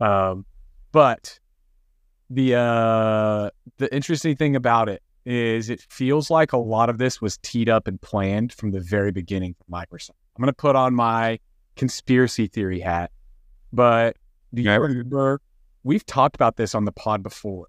Um, 0.00 0.44
but 0.92 1.38
the 2.30 2.54
uh, 2.54 3.50
the 3.78 3.92
interesting 3.94 4.36
thing 4.36 4.54
about 4.54 4.88
it 4.88 5.02
is 5.24 5.70
it 5.70 5.80
feels 5.90 6.30
like 6.30 6.52
a 6.52 6.58
lot 6.58 6.88
of 6.88 6.98
this 6.98 7.20
was 7.20 7.38
teed 7.38 7.68
up 7.68 7.86
and 7.88 8.00
planned 8.00 8.52
from 8.52 8.70
the 8.70 8.80
very 8.80 9.12
beginning 9.12 9.54
for 9.54 9.64
Microsoft. 9.70 10.10
I'm 10.36 10.42
gonna 10.42 10.52
put 10.52 10.76
on 10.76 10.94
my 10.94 11.38
conspiracy 11.78 12.46
theory 12.46 12.80
hat, 12.80 13.10
but 13.72 14.16
do 14.52 14.60
you 14.62 14.70
Okay. 14.70 14.78
remember 14.78 15.40
we've 15.84 16.04
talked 16.04 16.34
about 16.34 16.56
this 16.56 16.74
on 16.74 16.84
the 16.84 16.92
pod 16.92 17.22
before? 17.22 17.68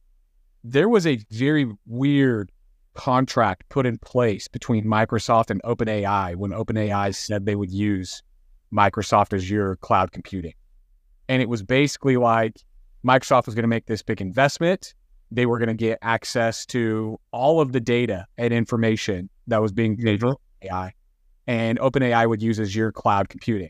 There 0.63 0.89
was 0.89 1.08
a 1.08 1.20
very 1.32 1.72
weird 1.86 2.51
contract 2.96 3.70
put 3.70 3.86
in 3.86 3.98
place 4.00 4.50
between 4.50 4.84
Microsoft 4.84 5.50
and 5.50 5.62
OpenAI 5.63 6.36
when 6.36 6.51
OpenAI 6.51 7.16
said 7.16 7.46
they 7.46 7.56
would 7.56 7.72
use 7.72 8.22
Microsoft 8.74 9.34
Azure 9.34 9.78
cloud 9.78 10.12
computing. 10.12 10.54
And 11.30 11.42
it 11.42 11.48
was 11.48 11.63
basically 11.63 12.18
like 12.18 12.58
Microsoft 13.06 13.46
was 13.46 13.56
going 13.56 13.63
to 13.63 13.70
make 13.70 13.86
this 13.86 14.01
big 14.01 14.20
investment 14.20 14.94
they 15.32 15.46
were 15.46 15.60
going 15.60 15.70
to 15.70 15.75
get 15.75 16.00
access 16.01 16.66
to 16.66 17.20
all 17.32 17.62
of 17.62 17.72
the 17.72 17.80
data 17.80 18.25
and 18.38 18.54
information 18.54 19.30
that 19.48 19.62
was 19.62 19.72
being 19.72 19.96
made 20.00 20.24
AI, 20.63 20.94
and 21.48 21.80
OpenAI 21.80 22.28
would 22.28 22.42
use 22.42 22.60
Azure 22.60 22.92
cloud 22.92 23.30
computing. 23.30 23.70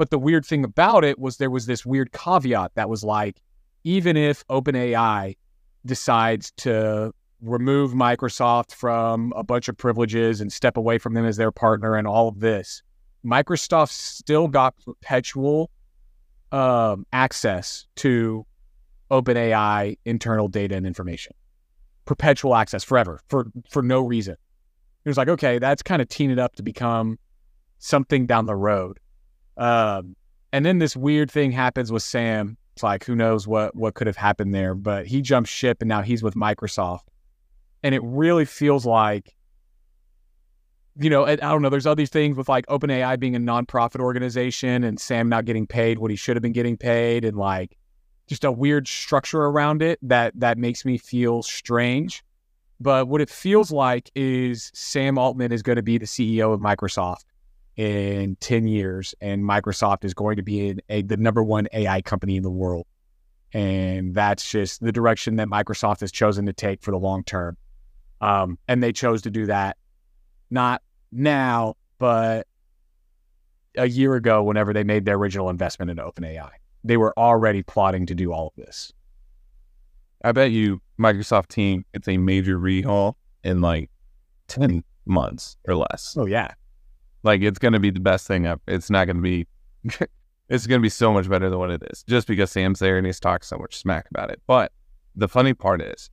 But 0.00 0.08
the 0.08 0.18
weird 0.18 0.46
thing 0.46 0.64
about 0.64 1.04
it 1.04 1.18
was 1.18 1.36
there 1.36 1.50
was 1.50 1.66
this 1.66 1.84
weird 1.84 2.10
caveat 2.12 2.74
that 2.74 2.88
was 2.88 3.04
like, 3.04 3.42
even 3.84 4.16
if 4.16 4.46
OpenAI 4.46 5.36
decides 5.84 6.52
to 6.52 7.12
remove 7.42 7.92
Microsoft 7.92 8.72
from 8.72 9.30
a 9.36 9.44
bunch 9.44 9.68
of 9.68 9.76
privileges 9.76 10.40
and 10.40 10.50
step 10.50 10.78
away 10.78 10.96
from 10.96 11.12
them 11.12 11.26
as 11.26 11.36
their 11.36 11.52
partner 11.52 11.96
and 11.96 12.06
all 12.06 12.28
of 12.28 12.40
this, 12.40 12.82
Microsoft 13.26 13.90
still 13.90 14.48
got 14.48 14.74
perpetual 14.82 15.70
um, 16.50 17.04
access 17.12 17.86
to 17.96 18.46
OpenAI 19.10 19.98
internal 20.06 20.48
data 20.48 20.76
and 20.76 20.86
information, 20.86 21.34
perpetual 22.06 22.54
access 22.54 22.82
forever 22.82 23.20
for 23.28 23.48
for 23.68 23.82
no 23.82 24.00
reason. 24.00 24.36
It 25.04 25.10
was 25.10 25.18
like, 25.18 25.28
okay, 25.28 25.58
that's 25.58 25.82
kind 25.82 26.00
of 26.00 26.08
teeing 26.08 26.30
it 26.30 26.38
up 26.38 26.56
to 26.56 26.62
become 26.62 27.18
something 27.80 28.24
down 28.24 28.46
the 28.46 28.56
road. 28.56 28.98
Um, 29.60 30.16
and 30.52 30.66
then 30.66 30.78
this 30.78 30.96
weird 30.96 31.30
thing 31.30 31.52
happens 31.52 31.92
with 31.92 32.02
Sam. 32.02 32.56
It's 32.74 32.82
like, 32.82 33.04
who 33.04 33.14
knows 33.14 33.46
what 33.46 33.76
what 33.76 33.94
could 33.94 34.06
have 34.06 34.16
happened 34.16 34.54
there? 34.54 34.74
But 34.74 35.06
he 35.06 35.20
jumped 35.20 35.50
ship, 35.50 35.78
and 35.82 35.88
now 35.88 36.02
he's 36.02 36.22
with 36.22 36.34
Microsoft, 36.34 37.02
and 37.82 37.94
it 37.94 38.02
really 38.02 38.46
feels 38.46 38.86
like 38.86 39.36
you 40.96 41.08
know, 41.08 41.24
I 41.24 41.36
don't 41.36 41.62
know. 41.62 41.68
There's 41.68 41.86
other 41.86 42.04
things 42.04 42.36
with 42.36 42.48
like 42.48 42.66
OpenAI 42.66 43.18
being 43.18 43.36
a 43.36 43.38
nonprofit 43.38 44.00
organization 44.00 44.82
and 44.82 45.00
Sam 45.00 45.28
not 45.28 45.44
getting 45.44 45.66
paid 45.66 45.98
what 45.98 46.10
he 46.10 46.16
should 46.16 46.36
have 46.36 46.42
been 46.42 46.52
getting 46.52 46.76
paid, 46.76 47.24
and 47.24 47.36
like 47.36 47.76
just 48.26 48.44
a 48.44 48.50
weird 48.50 48.88
structure 48.88 49.44
around 49.44 49.82
it 49.82 49.98
that 50.02 50.32
that 50.40 50.58
makes 50.58 50.84
me 50.84 50.98
feel 50.98 51.42
strange. 51.42 52.24
But 52.80 53.08
what 53.08 53.20
it 53.20 53.28
feels 53.28 53.70
like 53.70 54.10
is 54.14 54.70
Sam 54.74 55.18
Altman 55.18 55.52
is 55.52 55.62
going 55.62 55.76
to 55.76 55.82
be 55.82 55.98
the 55.98 56.06
CEO 56.06 56.54
of 56.54 56.60
Microsoft 56.60 57.24
in 57.76 58.36
10 58.40 58.66
years, 58.66 59.14
and 59.20 59.42
Microsoft 59.42 60.04
is 60.04 60.14
going 60.14 60.36
to 60.36 60.42
be 60.42 60.76
a, 60.88 61.02
the 61.02 61.16
number 61.16 61.42
one 61.42 61.66
AI 61.72 62.02
company 62.02 62.36
in 62.36 62.42
the 62.42 62.50
world. 62.50 62.86
And 63.52 64.14
that's 64.14 64.48
just 64.48 64.80
the 64.80 64.92
direction 64.92 65.36
that 65.36 65.48
Microsoft 65.48 66.00
has 66.00 66.12
chosen 66.12 66.46
to 66.46 66.52
take 66.52 66.82
for 66.82 66.90
the 66.90 66.98
long 66.98 67.24
term. 67.24 67.56
Um, 68.20 68.58
and 68.68 68.82
they 68.82 68.92
chose 68.92 69.22
to 69.22 69.30
do 69.30 69.46
that 69.46 69.76
not 70.50 70.82
now, 71.12 71.74
but 71.98 72.46
a 73.76 73.88
year 73.88 74.14
ago, 74.14 74.42
whenever 74.42 74.72
they 74.72 74.84
made 74.84 75.04
their 75.04 75.16
original 75.16 75.48
investment 75.48 75.90
in 75.90 75.96
OpenAI, 75.98 76.50
they 76.84 76.96
were 76.96 77.16
already 77.18 77.62
plotting 77.62 78.06
to 78.06 78.14
do 78.14 78.32
all 78.32 78.48
of 78.48 78.64
this. 78.64 78.92
I 80.22 80.32
bet 80.32 80.50
you 80.50 80.80
Microsoft 80.98 81.48
team 81.48 81.84
it's 81.94 82.08
a 82.08 82.18
major 82.18 82.58
rehaul 82.58 83.14
in 83.42 83.60
like 83.60 83.90
10 84.48 84.84
months 85.06 85.56
or 85.66 85.76
less. 85.76 86.14
Oh, 86.18 86.26
yeah. 86.26 86.52
Like 87.22 87.42
it's 87.42 87.58
going 87.58 87.72
to 87.72 87.80
be 87.80 87.90
the 87.90 88.00
best 88.00 88.26
thing 88.26 88.46
up. 88.46 88.60
It's 88.66 88.90
not 88.90 89.06
going 89.06 89.16
to 89.16 89.22
be, 89.22 89.46
it's 90.48 90.66
going 90.66 90.80
to 90.80 90.82
be 90.82 90.88
so 90.88 91.12
much 91.12 91.28
better 91.28 91.50
than 91.50 91.58
what 91.58 91.70
it 91.70 91.82
is 91.90 92.02
just 92.08 92.26
because 92.26 92.50
Sam's 92.50 92.78
there 92.78 92.96
and 92.96 93.06
he's 93.06 93.20
talked 93.20 93.44
so 93.44 93.58
much 93.58 93.76
smack 93.76 94.06
about 94.10 94.30
it. 94.30 94.40
But 94.46 94.72
the 95.14 95.28
funny 95.28 95.54
part 95.54 95.82
is 95.82 96.10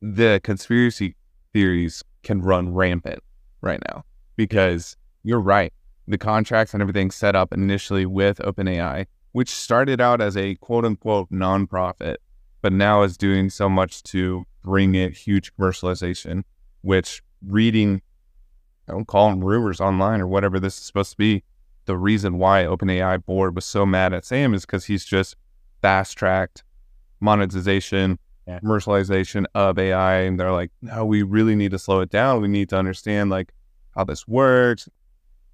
the 0.00 0.40
conspiracy 0.42 1.16
theories 1.52 2.02
can 2.22 2.42
run 2.42 2.74
rampant 2.74 3.20
right 3.60 3.80
now 3.88 4.04
because 4.36 4.96
you're 5.22 5.40
right. 5.40 5.72
The 6.08 6.18
contracts 6.18 6.72
and 6.72 6.80
everything 6.80 7.10
set 7.10 7.34
up 7.34 7.52
initially 7.52 8.06
with 8.06 8.38
OpenAI, 8.38 9.06
which 9.32 9.50
started 9.50 10.00
out 10.00 10.20
as 10.20 10.36
a 10.36 10.54
quote 10.56 10.84
unquote 10.84 11.30
nonprofit, 11.30 12.16
but 12.62 12.72
now 12.72 13.02
is 13.02 13.16
doing 13.16 13.50
so 13.50 13.68
much 13.68 14.02
to 14.04 14.44
bring 14.62 14.94
it 14.94 15.16
huge 15.16 15.52
commercialization, 15.54 16.42
which 16.82 17.22
reading, 17.46 18.02
don't 18.92 19.06
call 19.06 19.30
them 19.30 19.42
rumors 19.42 19.80
online 19.80 20.20
or 20.20 20.26
whatever 20.26 20.60
this 20.60 20.76
is 20.76 20.84
supposed 20.84 21.12
to 21.12 21.16
be. 21.16 21.42
The 21.86 21.96
reason 21.96 22.38
why 22.38 22.64
OpenAI 22.64 23.24
board 23.24 23.54
was 23.54 23.64
so 23.64 23.86
mad 23.86 24.12
at 24.12 24.24
Sam 24.24 24.54
is 24.54 24.66
because 24.66 24.84
he's 24.86 25.04
just 25.04 25.36
fast 25.82 26.16
tracked 26.16 26.64
monetization, 27.20 28.18
yeah. 28.46 28.58
commercialization 28.60 29.44
of 29.54 29.78
AI. 29.78 30.20
And 30.22 30.38
they're 30.38 30.52
like, 30.52 30.70
no, 30.82 31.04
we 31.04 31.22
really 31.22 31.54
need 31.54 31.70
to 31.72 31.78
slow 31.78 32.00
it 32.00 32.10
down. 32.10 32.42
We 32.42 32.48
need 32.48 32.68
to 32.70 32.76
understand 32.76 33.30
like 33.30 33.52
how 33.94 34.04
this 34.04 34.26
works. 34.26 34.88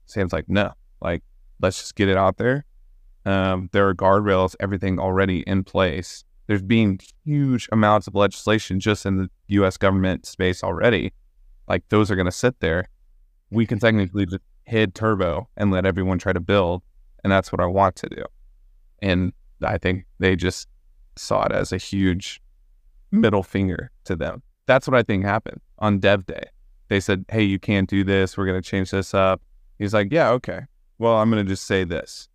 Sam's 0.06 0.32
like, 0.32 0.48
no, 0.48 0.72
like, 1.00 1.22
let's 1.60 1.78
just 1.78 1.94
get 1.94 2.08
it 2.08 2.16
out 2.16 2.38
there. 2.38 2.64
Um, 3.24 3.68
there 3.72 3.88
are 3.88 3.94
guardrails, 3.94 4.56
everything 4.58 4.98
already 4.98 5.40
in 5.46 5.64
place. 5.64 6.24
There's 6.48 6.62
being 6.62 6.98
huge 7.24 7.68
amounts 7.70 8.08
of 8.08 8.14
legislation 8.14 8.80
just 8.80 9.06
in 9.06 9.16
the 9.16 9.30
US 9.48 9.76
government 9.76 10.26
space 10.26 10.64
already. 10.64 11.12
Like, 11.68 11.84
those 11.88 12.10
are 12.10 12.16
going 12.16 12.26
to 12.26 12.32
sit 12.32 12.58
there. 12.60 12.88
We 13.52 13.66
can 13.66 13.78
technically 13.78 14.26
just 14.26 14.42
hit 14.64 14.94
turbo 14.94 15.48
and 15.56 15.70
let 15.70 15.86
everyone 15.86 16.18
try 16.18 16.32
to 16.32 16.40
build. 16.40 16.82
And 17.22 17.32
that's 17.32 17.52
what 17.52 17.60
I 17.60 17.66
want 17.66 17.96
to 17.96 18.08
do. 18.08 18.24
And 19.00 19.32
I 19.62 19.78
think 19.78 20.04
they 20.18 20.34
just 20.34 20.68
saw 21.16 21.44
it 21.44 21.52
as 21.52 21.72
a 21.72 21.76
huge 21.76 22.40
middle 23.10 23.42
finger 23.42 23.90
to 24.04 24.16
them. 24.16 24.42
That's 24.66 24.88
what 24.88 24.96
I 24.96 25.02
think 25.02 25.24
happened 25.24 25.60
on 25.78 25.98
Dev 25.98 26.26
Day 26.26 26.44
they 26.92 27.00
said, 27.00 27.24
Hey, 27.30 27.42
you 27.42 27.58
can't 27.58 27.88
do 27.88 28.04
this. 28.04 28.36
We're 28.36 28.44
going 28.44 28.60
to 28.60 28.68
change 28.68 28.90
this 28.90 29.14
up. 29.14 29.40
He's 29.78 29.94
like, 29.94 30.08
Yeah, 30.12 30.30
okay. 30.32 30.60
Well, 30.98 31.16
I'm 31.16 31.30
going 31.30 31.44
to 31.44 31.48
just 31.48 31.64
say 31.64 31.84
this. 31.84 32.28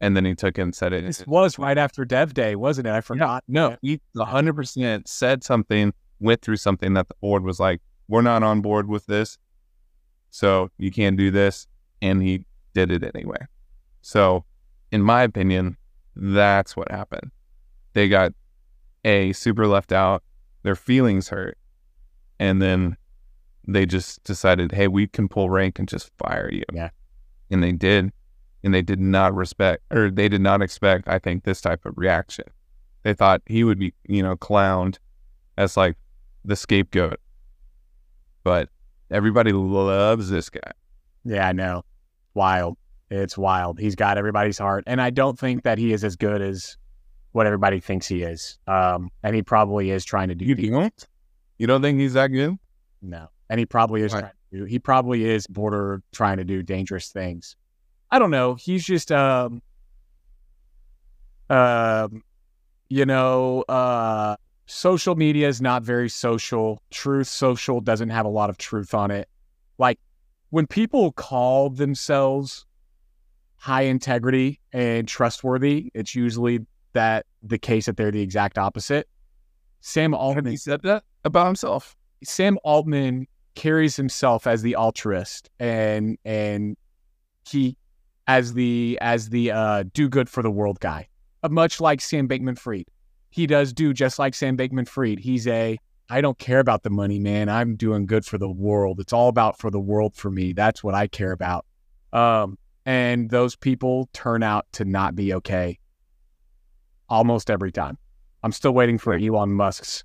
And 0.00 0.16
then 0.16 0.24
he 0.24 0.34
took 0.34 0.58
it 0.58 0.62
and 0.62 0.74
said 0.74 0.92
it. 0.92 1.04
This 1.04 1.26
was 1.26 1.58
right 1.58 1.76
after 1.76 2.04
Dev 2.04 2.32
Day, 2.32 2.54
wasn't 2.54 2.86
it? 2.86 2.92
I 2.92 3.00
forgot. 3.00 3.42
No, 3.48 3.76
he 3.82 4.00
100% 4.16 5.08
said 5.08 5.42
something, 5.42 5.92
went 6.20 6.42
through 6.42 6.56
something 6.56 6.94
that 6.94 7.08
the 7.08 7.14
board 7.20 7.42
was 7.42 7.58
like, 7.58 7.80
We're 8.08 8.22
not 8.22 8.42
on 8.44 8.60
board 8.60 8.88
with 8.88 9.06
this. 9.06 9.36
So 10.34 10.68
you 10.78 10.90
can't 10.90 11.16
do 11.16 11.30
this. 11.30 11.68
And 12.02 12.20
he 12.20 12.44
did 12.74 12.90
it 12.90 13.08
anyway. 13.14 13.38
So, 14.02 14.44
in 14.90 15.00
my 15.00 15.22
opinion, 15.22 15.76
that's 16.16 16.76
what 16.76 16.90
happened. 16.90 17.30
They 17.92 18.08
got 18.08 18.32
a 19.04 19.32
super 19.32 19.68
left 19.68 19.92
out, 19.92 20.24
their 20.64 20.74
feelings 20.74 21.28
hurt, 21.28 21.56
and 22.40 22.60
then 22.60 22.96
they 23.66 23.86
just 23.86 24.24
decided, 24.24 24.72
hey, 24.72 24.88
we 24.88 25.06
can 25.06 25.28
pull 25.28 25.50
rank 25.50 25.78
and 25.78 25.86
just 25.86 26.10
fire 26.18 26.50
you. 26.52 26.64
Yeah. 26.72 26.90
And 27.48 27.62
they 27.62 27.72
did. 27.72 28.10
And 28.64 28.74
they 28.74 28.82
did 28.82 28.98
not 28.98 29.34
respect, 29.34 29.84
or 29.92 30.10
they 30.10 30.28
did 30.28 30.40
not 30.40 30.62
expect, 30.62 31.06
I 31.06 31.20
think, 31.20 31.44
this 31.44 31.60
type 31.60 31.86
of 31.86 31.94
reaction. 31.96 32.46
They 33.04 33.14
thought 33.14 33.40
he 33.46 33.62
would 33.62 33.78
be, 33.78 33.94
you 34.08 34.22
know, 34.22 34.34
clowned 34.34 34.98
as 35.56 35.76
like 35.76 35.96
the 36.44 36.56
scapegoat. 36.56 37.20
But 38.42 38.68
everybody 39.10 39.52
loves 39.52 40.30
this 40.30 40.50
guy. 40.50 40.72
Yeah, 41.24 41.48
I 41.48 41.52
know. 41.52 41.82
Wild. 42.34 42.76
It's 43.10 43.38
wild. 43.38 43.78
He's 43.78 43.94
got 43.94 44.18
everybody's 44.18 44.58
heart. 44.58 44.84
And 44.86 45.00
I 45.00 45.10
don't 45.10 45.38
think 45.38 45.62
that 45.64 45.78
he 45.78 45.92
is 45.92 46.04
as 46.04 46.16
good 46.16 46.42
as 46.42 46.76
what 47.32 47.46
everybody 47.46 47.80
thinks 47.80 48.06
he 48.06 48.22
is. 48.22 48.58
Um, 48.66 49.10
and 49.22 49.34
he 49.34 49.42
probably 49.42 49.90
is 49.90 50.04
trying 50.04 50.28
to 50.28 50.34
do. 50.34 50.44
You 50.44 50.54
don't? 50.54 51.06
You 51.58 51.66
don't 51.66 51.82
think 51.82 51.98
he's 51.98 52.14
that 52.14 52.28
good? 52.28 52.58
No 53.02 53.28
and 53.48 53.58
he 53.58 53.66
probably 53.66 54.02
is 54.02 54.12
right. 54.12 54.20
trying 54.20 54.32
to 54.52 54.58
do, 54.58 54.64
he 54.64 54.78
probably 54.78 55.24
is 55.24 55.46
border 55.46 56.02
trying 56.12 56.38
to 56.38 56.44
do 56.44 56.62
dangerous 56.62 57.10
things. 57.10 57.56
I 58.10 58.18
don't 58.18 58.30
know. 58.30 58.54
He's 58.54 58.84
just 58.84 59.12
um 59.12 59.62
um 61.50 62.22
you 62.88 63.06
know, 63.06 63.62
uh 63.68 64.36
social 64.66 65.14
media 65.14 65.48
is 65.48 65.60
not 65.60 65.82
very 65.82 66.08
social. 66.08 66.82
Truth 66.90 67.28
social 67.28 67.80
doesn't 67.80 68.10
have 68.10 68.26
a 68.26 68.30
lot 68.30 68.50
of 68.50 68.58
truth 68.58 68.94
on 68.94 69.10
it. 69.10 69.28
Like 69.78 69.98
when 70.50 70.66
people 70.66 71.12
call 71.12 71.70
themselves 71.70 72.66
high 73.56 73.82
integrity 73.82 74.60
and 74.72 75.08
trustworthy, 75.08 75.90
it's 75.94 76.14
usually 76.14 76.60
that 76.92 77.26
the 77.42 77.58
case 77.58 77.86
that 77.86 77.96
they're 77.96 78.10
the 78.10 78.22
exact 78.22 78.58
opposite. 78.58 79.08
Sam 79.80 80.14
Altman 80.14 80.46
he 80.46 80.56
said 80.56 80.82
that 80.82 81.04
about 81.24 81.46
himself. 81.46 81.96
Sam 82.22 82.58
Altman 82.64 83.26
carries 83.54 83.96
himself 83.96 84.46
as 84.46 84.62
the 84.62 84.74
altruist 84.74 85.50
and 85.60 86.18
and 86.24 86.76
he 87.48 87.76
as 88.26 88.54
the 88.54 88.98
as 89.00 89.28
the 89.28 89.50
uh, 89.50 89.84
do 89.92 90.08
good 90.08 90.28
for 90.28 90.42
the 90.42 90.50
world 90.50 90.80
guy, 90.80 91.08
uh, 91.42 91.48
much 91.48 91.80
like 91.80 92.00
Sam 92.00 92.28
Bankman 92.28 92.58
Fried. 92.58 92.86
He 93.34 93.48
does 93.48 93.72
do 93.72 93.92
just 93.92 94.20
like 94.20 94.32
Sam 94.32 94.56
Bankman 94.56 94.86
Fried. 94.86 95.18
He's 95.18 95.48
a 95.48 95.76
I 96.08 96.20
don't 96.20 96.38
care 96.38 96.60
about 96.60 96.84
the 96.84 96.90
money, 96.90 97.18
man. 97.18 97.48
I'm 97.48 97.74
doing 97.74 98.06
good 98.06 98.24
for 98.24 98.38
the 98.38 98.48
world. 98.48 99.00
It's 99.00 99.12
all 99.12 99.26
about 99.26 99.58
for 99.58 99.72
the 99.72 99.80
world 99.80 100.14
for 100.14 100.30
me. 100.30 100.52
That's 100.52 100.84
what 100.84 100.94
I 100.94 101.08
care 101.08 101.32
about. 101.32 101.66
Um, 102.12 102.56
and 102.86 103.28
those 103.28 103.56
people 103.56 104.08
turn 104.12 104.44
out 104.44 104.66
to 104.74 104.84
not 104.84 105.16
be 105.16 105.34
okay 105.34 105.80
almost 107.08 107.50
every 107.50 107.72
time. 107.72 107.98
I'm 108.44 108.52
still 108.52 108.70
waiting 108.70 108.98
for 108.98 109.14
Elon 109.14 109.52
Musk's 109.52 110.04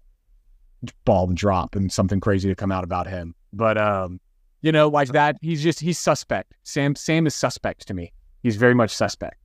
ball 1.05 1.27
to 1.27 1.33
drop 1.35 1.75
and 1.75 1.91
something 1.91 2.19
crazy 2.19 2.49
to 2.49 2.55
come 2.55 2.71
out 2.71 2.83
about 2.83 3.05
him. 3.05 3.35
But 3.53 3.77
um, 3.77 4.19
you 4.63 4.71
know, 4.71 4.87
like 4.87 5.09
that, 5.09 5.37
he's 5.39 5.61
just 5.61 5.79
he's 5.79 5.99
suspect. 5.99 6.55
Sam 6.63 6.95
Sam 6.95 7.27
is 7.27 7.35
suspect 7.35 7.87
to 7.89 7.93
me. 7.93 8.11
He's 8.41 8.55
very 8.55 8.73
much 8.73 8.89
suspect. 8.89 9.37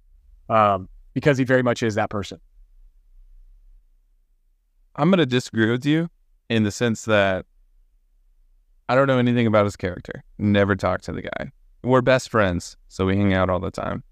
Um, 0.49 0.89
because 1.13 1.37
he 1.37 1.45
very 1.45 1.63
much 1.63 1.83
is 1.83 1.97
that 1.97 2.09
person. 2.09 2.41
I'm 4.97 5.11
going 5.11 5.19
to 5.19 5.27
disagree 5.27 5.71
with 5.71 5.85
you 5.85 6.09
in 6.49 6.63
the 6.63 6.71
sense 6.71 7.05
that 7.07 7.47
I 8.89 8.95
don't 8.95 9.09
know 9.09 9.19
anything 9.19 9.47
about 9.47 9.65
his 9.65 9.77
character. 9.77 10.23
Never 10.39 10.77
talked 10.77 11.05
to 11.05 11.13
the 11.13 11.23
guy. 11.23 11.51
We're 11.83 12.01
best 12.01 12.29
friends, 12.29 12.77
so 12.89 13.07
we 13.07 13.17
hang 13.17 13.35
out 13.35 13.51
all 13.51 13.59
the 13.59 13.71
time. 13.71 14.05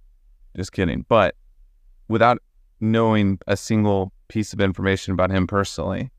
Just 0.56 0.72
kidding. 0.72 1.06
But 1.08 1.36
without 2.08 2.38
knowing 2.80 3.38
a 3.46 3.56
single 3.56 4.12
piece 4.28 4.52
of 4.52 4.60
information 4.60 5.12
about 5.12 5.30
him 5.30 5.46
personally, 5.46 6.10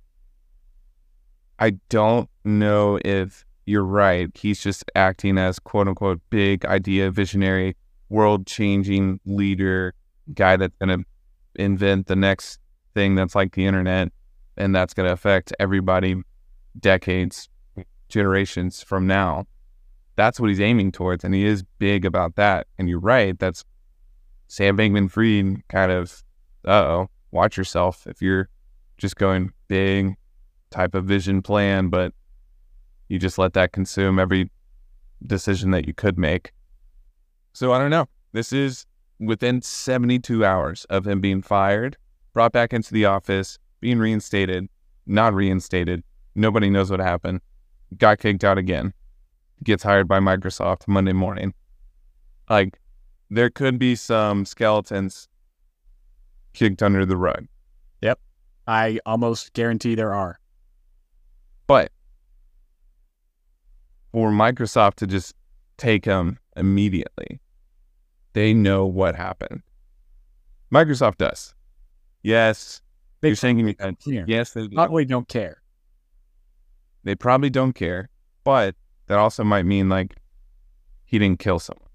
I 1.59 1.71
don't 1.89 2.29
know 2.45 2.99
if 3.03 3.45
you're 3.65 3.83
right. 3.83 4.29
He's 4.35 4.61
just 4.61 4.85
acting 4.95 5.37
as 5.37 5.59
quote 5.59 5.87
unquote 5.87 6.21
big 6.29 6.65
idea, 6.65 7.11
visionary, 7.11 7.75
world 8.09 8.47
changing 8.47 9.19
leader, 9.25 9.93
guy 10.33 10.55
that's 10.55 10.75
going 10.77 10.99
to 10.99 11.05
invent 11.55 12.07
the 12.07 12.15
next 12.15 12.59
thing 12.93 13.15
that's 13.15 13.35
like 13.35 13.55
the 13.55 13.65
internet 13.65 14.11
and 14.57 14.75
that's 14.75 14.93
going 14.93 15.07
to 15.07 15.13
affect 15.13 15.53
everybody 15.59 16.15
decades, 16.79 17.49
generations 18.09 18.83
from 18.83 19.07
now. 19.07 19.45
That's 20.15 20.39
what 20.39 20.49
he's 20.49 20.61
aiming 20.61 20.91
towards. 20.91 21.23
And 21.23 21.33
he 21.33 21.45
is 21.45 21.63
big 21.79 22.05
about 22.05 22.35
that. 22.35 22.67
And 22.77 22.87
you're 22.87 22.99
right. 22.99 23.37
That's 23.37 23.63
Sam 24.47 24.77
Bankman 24.77 25.09
Fried 25.09 25.67
kind 25.69 25.91
of, 25.91 26.23
oh, 26.65 27.07
watch 27.31 27.57
yourself 27.57 28.05
if 28.05 28.21
you're 28.21 28.49
just 28.97 29.15
going 29.15 29.51
big 29.67 30.15
type 30.69 30.93
of 30.93 31.05
vision 31.05 31.41
plan, 31.41 31.89
but 31.89 32.13
you 33.07 33.17
just 33.19 33.37
let 33.37 33.53
that 33.53 33.71
consume 33.71 34.19
every 34.19 34.49
decision 35.25 35.71
that 35.71 35.87
you 35.87 35.93
could 35.93 36.17
make. 36.17 36.51
So 37.53 37.71
I 37.73 37.79
don't 37.79 37.91
know. 37.91 38.07
This 38.31 38.51
is 38.53 38.85
within 39.19 39.61
72 39.61 40.45
hours 40.45 40.85
of 40.85 41.07
him 41.07 41.21
being 41.21 41.41
fired, 41.41 41.97
brought 42.33 42.51
back 42.51 42.73
into 42.73 42.93
the 42.93 43.05
office, 43.05 43.57
being 43.83 43.99
reinstated, 43.99 44.69
not 45.05 45.33
reinstated. 45.33 46.03
Nobody 46.35 46.69
knows 46.69 46.89
what 46.89 47.01
happened. 47.01 47.41
Got 47.97 48.19
kicked 48.19 48.45
out 48.45 48.57
again. 48.57 48.93
Gets 49.61 49.83
hired 49.83 50.07
by 50.07 50.19
Microsoft 50.19 50.87
Monday 50.87 51.11
morning. 51.11 51.53
Like, 52.49 52.79
there 53.29 53.49
could 53.49 53.77
be 53.77 53.95
some 53.95 54.45
skeletons 54.45 55.27
kicked 56.53 56.81
under 56.81 57.05
the 57.05 57.17
rug. 57.17 57.47
Yep. 58.01 58.21
I 58.65 58.99
almost 59.05 59.51
guarantee 59.51 59.95
there 59.95 60.13
are. 60.13 60.39
But 61.67 61.91
for 64.13 64.31
Microsoft 64.31 64.95
to 64.95 65.07
just 65.07 65.35
take 65.75 66.05
him 66.05 66.39
immediately, 66.55 67.41
they 68.31 68.53
know 68.53 68.85
what 68.85 69.15
happened. 69.15 69.61
Microsoft 70.73 71.17
does. 71.17 71.53
Yes, 72.21 72.81
They 73.23 73.29
you're 73.29 73.35
saying 73.37 73.65
he, 73.65 73.73
don't 73.73 73.99
care. 73.99 74.25
yes, 74.27 74.51
they 74.51 74.67
do. 74.67 74.75
Probably 74.75 75.05
don't 75.05 75.27
care. 75.27 75.61
they 77.03 77.15
probably 77.15 77.49
don't 77.49 77.73
care, 77.73 78.09
but 78.43 78.75
that 79.07 79.17
also 79.17 79.43
might 79.43 79.65
mean 79.65 79.89
like 79.89 80.15
he 81.05 81.17
didn't 81.19 81.39
kill 81.39 81.57
someone. 81.59 81.87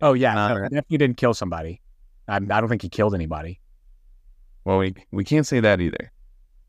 Oh 0.00 0.14
yeah, 0.14 0.34
no, 0.34 0.56
right. 0.60 0.70
definitely 0.70 0.98
didn't 0.98 1.16
kill 1.18 1.34
somebody. 1.34 1.80
I, 2.28 2.36
I 2.36 2.38
don't 2.40 2.68
think 2.68 2.82
he 2.82 2.88
killed 2.88 3.14
anybody. 3.14 3.60
Well, 4.64 4.78
we 4.78 4.94
we 5.12 5.24
can't 5.24 5.46
say 5.46 5.60
that 5.60 5.80
either. 5.80 6.10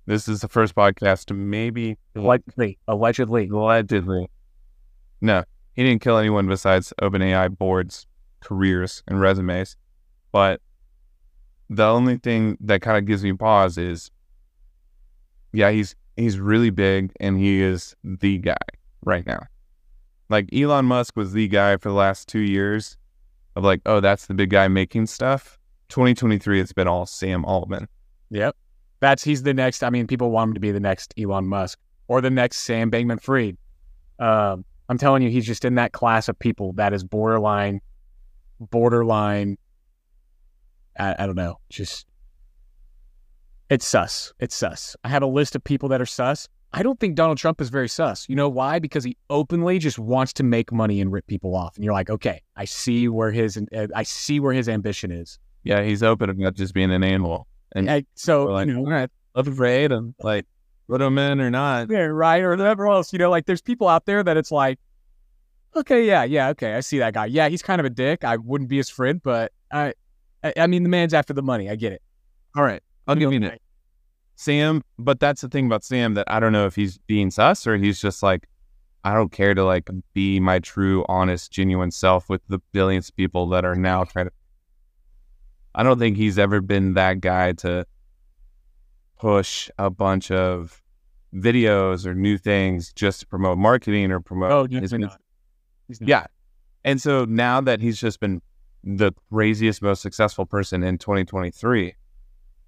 This 0.06 0.28
is 0.28 0.42
the 0.42 0.48
first 0.48 0.76
podcast 0.76 1.26
to 1.26 1.34
maybe 1.34 1.98
Allegedly, 2.16 2.78
allegedly. 2.88 3.48
allegedly. 3.50 4.30
No, 5.22 5.44
he 5.74 5.84
didn't 5.84 6.02
kill 6.02 6.18
anyone 6.18 6.48
besides 6.48 6.94
OpenAI 7.02 7.58
boards, 7.58 8.06
careers, 8.42 9.04
and 9.08 9.20
resumes. 9.20 9.76
But 10.32 10.62
the 11.70 11.86
only 11.86 12.18
thing 12.18 12.58
that 12.62 12.82
kind 12.82 12.98
of 12.98 13.06
gives 13.06 13.24
me 13.24 13.34
pause 13.34 13.78
is, 13.78 14.12
yeah, 15.54 15.72
he's 15.72 15.96
he's 16.16 16.40
really 16.40 16.70
big 16.70 17.12
and 17.20 17.38
he 17.38 17.62
is 17.62 17.96
the 18.04 18.38
guy 18.38 18.56
right 19.04 19.26
now. 19.26 19.40
Like 20.30 20.50
Elon 20.54 20.86
Musk 20.86 21.16
was 21.16 21.34
the 21.34 21.48
guy 21.48 21.78
for 21.78 21.90
the 21.90 21.96
last 21.96 22.28
two 22.28 22.40
years 22.40 22.98
of 23.56 23.64
like, 23.64 23.82
oh, 23.86 24.00
that's 24.00 24.26
the 24.26 24.34
big 24.34 24.50
guy 24.50 24.68
making 24.68 25.08
stuff. 25.08 25.58
2023, 25.90 26.60
it's 26.60 26.74
been 26.74 26.88
all 26.88 27.06
Sam 27.06 27.46
Altman. 27.46 27.88
Yep. 28.30 28.56
That's 29.00 29.24
he's 29.24 29.44
the 29.44 29.54
next. 29.54 29.84
I 29.84 29.90
mean, 29.90 30.08
people 30.08 30.32
want 30.32 30.50
him 30.50 30.54
to 30.56 30.60
be 30.60 30.72
the 30.72 30.80
next 30.80 31.14
Elon 31.18 31.46
Musk 31.46 31.80
or 32.08 32.20
the 32.20 32.30
next 32.30 32.60
Sam 32.62 32.90
Bankman 32.90 33.22
Fried. 33.22 33.58
Um, 34.20 34.66
I'm 34.90 34.98
telling 34.98 35.22
you, 35.22 35.30
he's 35.30 35.46
just 35.46 35.66
in 35.66 35.76
that 35.76 35.92
class 35.92 36.28
of 36.28 36.38
people 36.40 36.74
that 36.74 36.94
is 36.94 37.04
borderline, 37.04 37.82
borderline. 38.60 39.58
I, 41.00 41.16
I 41.20 41.26
don't 41.26 41.36
know. 41.36 41.60
Just 41.70 42.08
it's 43.70 43.86
sus. 43.86 44.34
It's 44.40 44.56
sus. 44.56 44.96
I 45.04 45.10
have 45.10 45.24
a 45.24 45.28
list 45.28 45.56
of 45.56 45.64
people 45.64 45.90
that 45.90 46.02
are 46.02 46.06
sus. 46.06 46.48
I 46.74 46.84
don't 46.84 47.00
think 47.00 47.16
Donald 47.16 47.38
Trump 47.38 47.62
is 47.62 47.70
very 47.70 47.88
sus. 47.88 48.28
You 48.28 48.36
know 48.36 48.50
why? 48.50 48.80
Because 48.80 49.04
he 49.04 49.18
openly 49.30 49.80
just 49.80 49.98
wants 49.98 50.34
to 50.34 50.44
make 50.44 50.72
money 50.72 51.02
and 51.02 51.12
rip 51.12 51.26
people 51.28 51.56
off. 51.56 51.76
And 51.76 51.84
you're 51.84 51.94
like, 51.94 52.10
okay, 52.10 52.42
I 52.56 52.66
see 52.66 53.08
where 53.08 53.32
his 53.32 53.58
uh, 53.76 53.88
I 53.96 54.04
see 54.04 54.40
where 54.40 54.54
his 54.54 54.68
ambition 54.70 55.12
is. 55.12 55.40
Yeah, 55.64 55.84
he's 55.84 56.04
open 56.04 56.30
about 56.30 56.56
just 56.56 56.74
being 56.74 56.92
an 56.92 57.04
animal. 57.04 57.48
And 57.74 57.90
I, 57.90 58.06
so 58.16 58.46
like, 58.46 58.68
you 58.68 58.74
know, 58.74 58.80
all 58.80 58.92
right, 58.92 59.10
love 59.36 59.48
and 59.60 60.16
like, 60.22 60.46
let 60.88 61.02
him 61.02 61.18
in 61.18 61.42
or 61.42 61.50
not. 61.50 61.90
yeah, 61.90 62.00
right, 62.00 62.42
or 62.42 62.52
whatever 62.52 62.88
else. 62.88 63.12
You 63.12 63.20
know, 63.20 63.30
like 63.30 63.46
there's 63.46 63.62
people 63.62 63.88
out 63.88 64.06
there 64.06 64.24
that 64.24 64.38
it's 64.38 64.52
like, 64.52 64.80
okay, 65.76 66.06
yeah, 66.06 66.24
yeah, 66.24 66.50
okay, 66.50 66.74
I 66.76 66.80
see 66.80 67.00
that 67.00 67.14
guy. 67.14 67.26
Yeah, 67.26 67.50
he's 67.50 67.62
kind 67.62 67.80
of 67.80 67.86
a 67.86 67.90
dick. 67.90 68.24
I 68.24 68.38
wouldn't 68.38 68.70
be 68.70 68.78
his 68.78 68.90
friend, 68.90 69.22
but 69.22 69.52
I, 69.72 69.94
I, 70.44 70.54
I 70.58 70.68
mean, 70.68 70.84
the 70.84 70.90
man's 70.90 71.14
after 71.14 71.34
the 71.34 71.42
money. 71.42 71.70
I 71.70 71.76
get 71.76 71.94
it. 71.94 72.02
All 72.56 72.64
right, 72.64 72.82
I'll 73.08 73.16
give 73.16 73.32
you 73.32 73.40
that. 73.42 73.60
Sam, 74.36 74.84
but 75.00 75.20
that's 75.20 75.42
the 75.42 75.50
thing 75.50 75.66
about 75.66 75.84
Sam 75.84 76.14
that 76.14 76.30
I 76.30 76.40
don't 76.40 76.52
know 76.52 76.68
if 76.68 76.76
he's 76.76 77.00
being 77.00 77.32
sus 77.32 77.66
or 77.66 77.76
he's 77.76 78.00
just 78.00 78.22
like, 78.22 78.48
I 79.04 79.14
don't 79.14 79.32
care 79.32 79.56
to 79.56 79.64
like 79.64 79.90
be 80.14 80.40
my 80.40 80.60
true, 80.60 81.06
honest, 81.10 81.52
genuine 81.52 81.92
self 81.92 82.30
with 82.30 82.42
the 82.48 82.60
billions 82.72 83.10
of 83.10 83.16
people 83.16 83.48
that 83.50 83.66
are 83.66 83.76
now 83.76 84.04
trying 84.04 84.28
to. 84.28 84.32
I 85.74 85.84
don't 85.84 85.98
think 85.98 86.18
he's 86.18 86.38
ever 86.38 86.62
been 86.62 86.94
that 86.94 87.20
guy 87.22 87.54
to 87.54 87.86
push 89.20 89.70
a 89.80 89.90
bunch 89.90 90.30
of 90.30 90.84
videos 91.34 92.06
or 92.06 92.14
new 92.14 92.38
things 92.38 92.94
just 92.94 93.22
to 93.22 93.28
promote 93.28 93.58
marketing 93.58 94.12
or 94.12 94.20
promote. 94.20 94.52
Oh, 94.52 94.68
his 94.80 94.94
not. 94.94 95.20
He's 95.88 96.02
not. 96.02 96.08
Yeah. 96.08 96.26
And 96.84 97.02
so 97.02 97.26
now 97.26 97.60
that 97.62 97.82
he's 97.82 98.00
just 98.00 98.20
been 98.20 98.42
the 98.96 99.12
craziest, 99.30 99.82
most 99.82 100.02
successful 100.02 100.46
person 100.46 100.82
in 100.82 100.98
2023, 100.98 101.94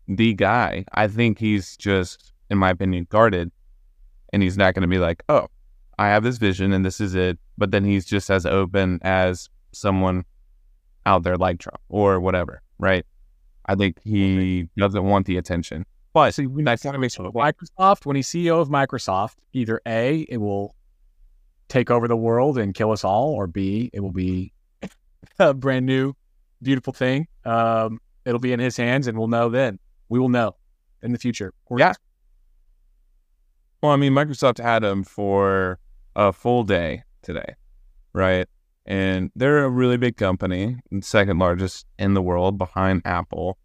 the 0.09 0.33
guy, 0.33 0.83
I 0.93 1.07
think 1.07 1.39
he's 1.39 1.77
just, 1.77 2.33
in 2.49 2.57
my 2.57 2.71
opinion, 2.71 3.07
guarded. 3.09 3.51
And 4.33 4.43
he's 4.43 4.57
not 4.57 4.75
going 4.75 4.81
to 4.81 4.87
be 4.87 4.99
like, 4.99 5.23
oh, 5.29 5.47
I 5.97 6.09
have 6.09 6.23
this 6.23 6.37
vision 6.37 6.73
and 6.73 6.85
this 6.85 6.99
is 6.99 7.15
it. 7.15 7.39
But 7.57 7.71
then 7.71 7.83
he's 7.83 8.05
just 8.05 8.29
as 8.29 8.45
open 8.45 8.99
as 9.01 9.49
someone 9.71 10.25
out 11.05 11.23
there 11.23 11.37
like 11.37 11.59
Trump 11.59 11.79
or 11.87 12.19
whatever, 12.19 12.61
right? 12.77 13.05
I 13.65 13.75
think 13.75 13.99
he 14.03 14.67
doesn't 14.77 15.03
want 15.03 15.25
the 15.25 15.37
attention. 15.37 15.85
But 16.13 16.33
See, 16.33 16.47
when 16.47 16.65
that's 16.65 16.83
not 16.83 16.99
makes 16.99 17.17
Microsoft, 17.17 18.05
when 18.05 18.15
he's 18.15 18.27
CEO 18.27 18.59
of 18.59 18.69
Microsoft, 18.69 19.35
either 19.53 19.79
A, 19.87 20.25
it 20.29 20.37
will 20.37 20.75
take 21.69 21.89
over 21.89 22.07
the 22.07 22.17
world 22.17 22.57
and 22.57 22.73
kill 22.73 22.91
us 22.91 23.03
all, 23.03 23.29
or 23.29 23.47
B, 23.47 23.89
it 23.93 24.01
will 24.01 24.11
be 24.11 24.51
a 25.39 25.53
brand 25.53 25.85
new, 25.85 26.13
beautiful 26.61 26.93
thing. 26.93 27.27
Um, 27.45 27.99
it'll 28.25 28.39
be 28.39 28.53
in 28.53 28.59
his 28.59 28.77
hands, 28.77 29.07
and 29.07 29.17
we'll 29.17 29.27
know 29.27 29.49
then. 29.49 29.79
We 30.09 30.19
will 30.19 30.29
know 30.29 30.55
in 31.01 31.11
the 31.11 31.19
future. 31.19 31.53
Yeah. 31.75 31.93
Well, 33.81 33.91
I 33.91 33.95
mean, 33.95 34.13
Microsoft 34.13 34.61
had 34.61 34.83
them 34.83 35.03
for 35.03 35.79
a 36.15 36.33
full 36.33 36.63
day 36.63 37.03
today, 37.21 37.55
right? 38.13 38.47
And 38.85 39.31
they're 39.35 39.63
a 39.63 39.69
really 39.69 39.97
big 39.97 40.17
company, 40.17 40.77
second 41.01 41.37
largest 41.37 41.85
in 41.97 42.13
the 42.13 42.21
world 42.21 42.57
behind 42.57 43.03
Apple. 43.05 43.57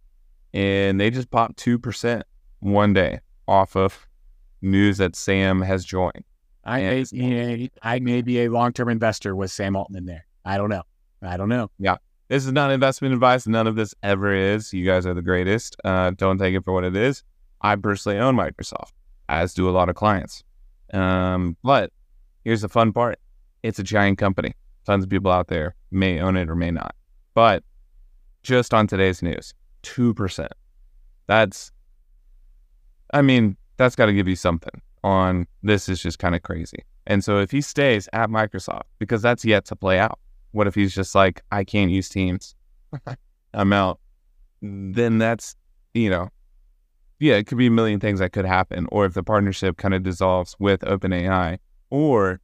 And 0.52 1.00
they 1.00 1.10
just 1.10 1.30
popped 1.30 1.56
2% 1.56 2.22
one 2.60 2.92
day 2.92 3.20
off 3.48 3.74
of 3.74 4.06
news 4.62 4.98
that 4.98 5.16
Sam 5.16 5.62
has 5.62 5.84
joined. 5.84 6.24
I 6.64 7.04
may, 7.12 7.70
I 7.82 7.98
may 7.98 8.22
be 8.22 8.44
a 8.44 8.48
long 8.48 8.72
term 8.72 8.88
investor 8.88 9.34
with 9.34 9.50
Sam 9.50 9.76
Altman 9.76 9.98
in 9.98 10.06
there. 10.06 10.26
I 10.44 10.56
don't 10.56 10.70
know. 10.70 10.82
I 11.24 11.36
don't 11.36 11.48
know. 11.48 11.70
Yeah. 11.78 11.96
This 12.28 12.46
is 12.46 12.52
not 12.52 12.70
investment 12.70 13.14
advice. 13.14 13.46
None 13.46 13.66
of 13.66 13.76
this 13.76 13.94
ever 14.02 14.34
is. 14.34 14.72
You 14.72 14.84
guys 14.84 15.06
are 15.06 15.14
the 15.14 15.22
greatest. 15.22 15.76
Uh, 15.84 16.10
don't 16.10 16.38
take 16.38 16.54
it 16.54 16.64
for 16.64 16.72
what 16.72 16.84
it 16.84 16.96
is. 16.96 17.22
I 17.60 17.76
personally 17.76 18.18
own 18.18 18.36
Microsoft, 18.36 18.92
as 19.28 19.54
do 19.54 19.68
a 19.68 19.72
lot 19.72 19.88
of 19.88 19.94
clients. 19.94 20.42
Um, 20.92 21.56
but 21.62 21.92
here's 22.44 22.62
the 22.62 22.68
fun 22.68 22.92
part 22.92 23.18
it's 23.62 23.78
a 23.78 23.82
giant 23.82 24.18
company. 24.18 24.54
Tons 24.84 25.04
of 25.04 25.10
people 25.10 25.30
out 25.30 25.48
there 25.48 25.74
may 25.90 26.20
own 26.20 26.36
it 26.36 26.50
or 26.50 26.54
may 26.54 26.70
not. 26.70 26.94
But 27.34 27.64
just 28.42 28.74
on 28.74 28.86
today's 28.86 29.22
news, 29.22 29.54
2%. 29.82 30.46
That's, 31.26 31.72
I 33.12 33.22
mean, 33.22 33.56
that's 33.76 33.96
got 33.96 34.06
to 34.06 34.12
give 34.12 34.28
you 34.28 34.36
something 34.36 34.82
on 35.02 35.46
this 35.62 35.88
is 35.88 36.02
just 36.02 36.18
kind 36.18 36.34
of 36.34 36.42
crazy. 36.42 36.84
And 37.06 37.24
so 37.24 37.38
if 37.38 37.50
he 37.50 37.60
stays 37.60 38.08
at 38.12 38.28
Microsoft, 38.28 38.82
because 38.98 39.22
that's 39.22 39.44
yet 39.44 39.64
to 39.66 39.76
play 39.76 39.98
out, 39.98 40.18
what 40.54 40.68
if 40.68 40.74
he's 40.74 40.94
just 40.94 41.14
like, 41.14 41.42
I 41.50 41.64
can't 41.64 41.90
use 41.90 42.08
Teams? 42.08 42.54
I'm 43.54 43.72
out. 43.72 43.98
Then 44.62 45.18
that's, 45.18 45.56
you 45.94 46.08
know, 46.08 46.28
yeah, 47.18 47.34
it 47.34 47.46
could 47.46 47.58
be 47.58 47.66
a 47.66 47.70
million 47.70 47.98
things 47.98 48.20
that 48.20 48.32
could 48.32 48.44
happen, 48.44 48.86
or 48.92 49.04
if 49.04 49.14
the 49.14 49.22
partnership 49.22 49.76
kind 49.76 49.94
of 49.94 50.04
dissolves 50.04 50.54
with 50.58 50.80
OpenAI, 50.82 51.58
or 51.90 52.40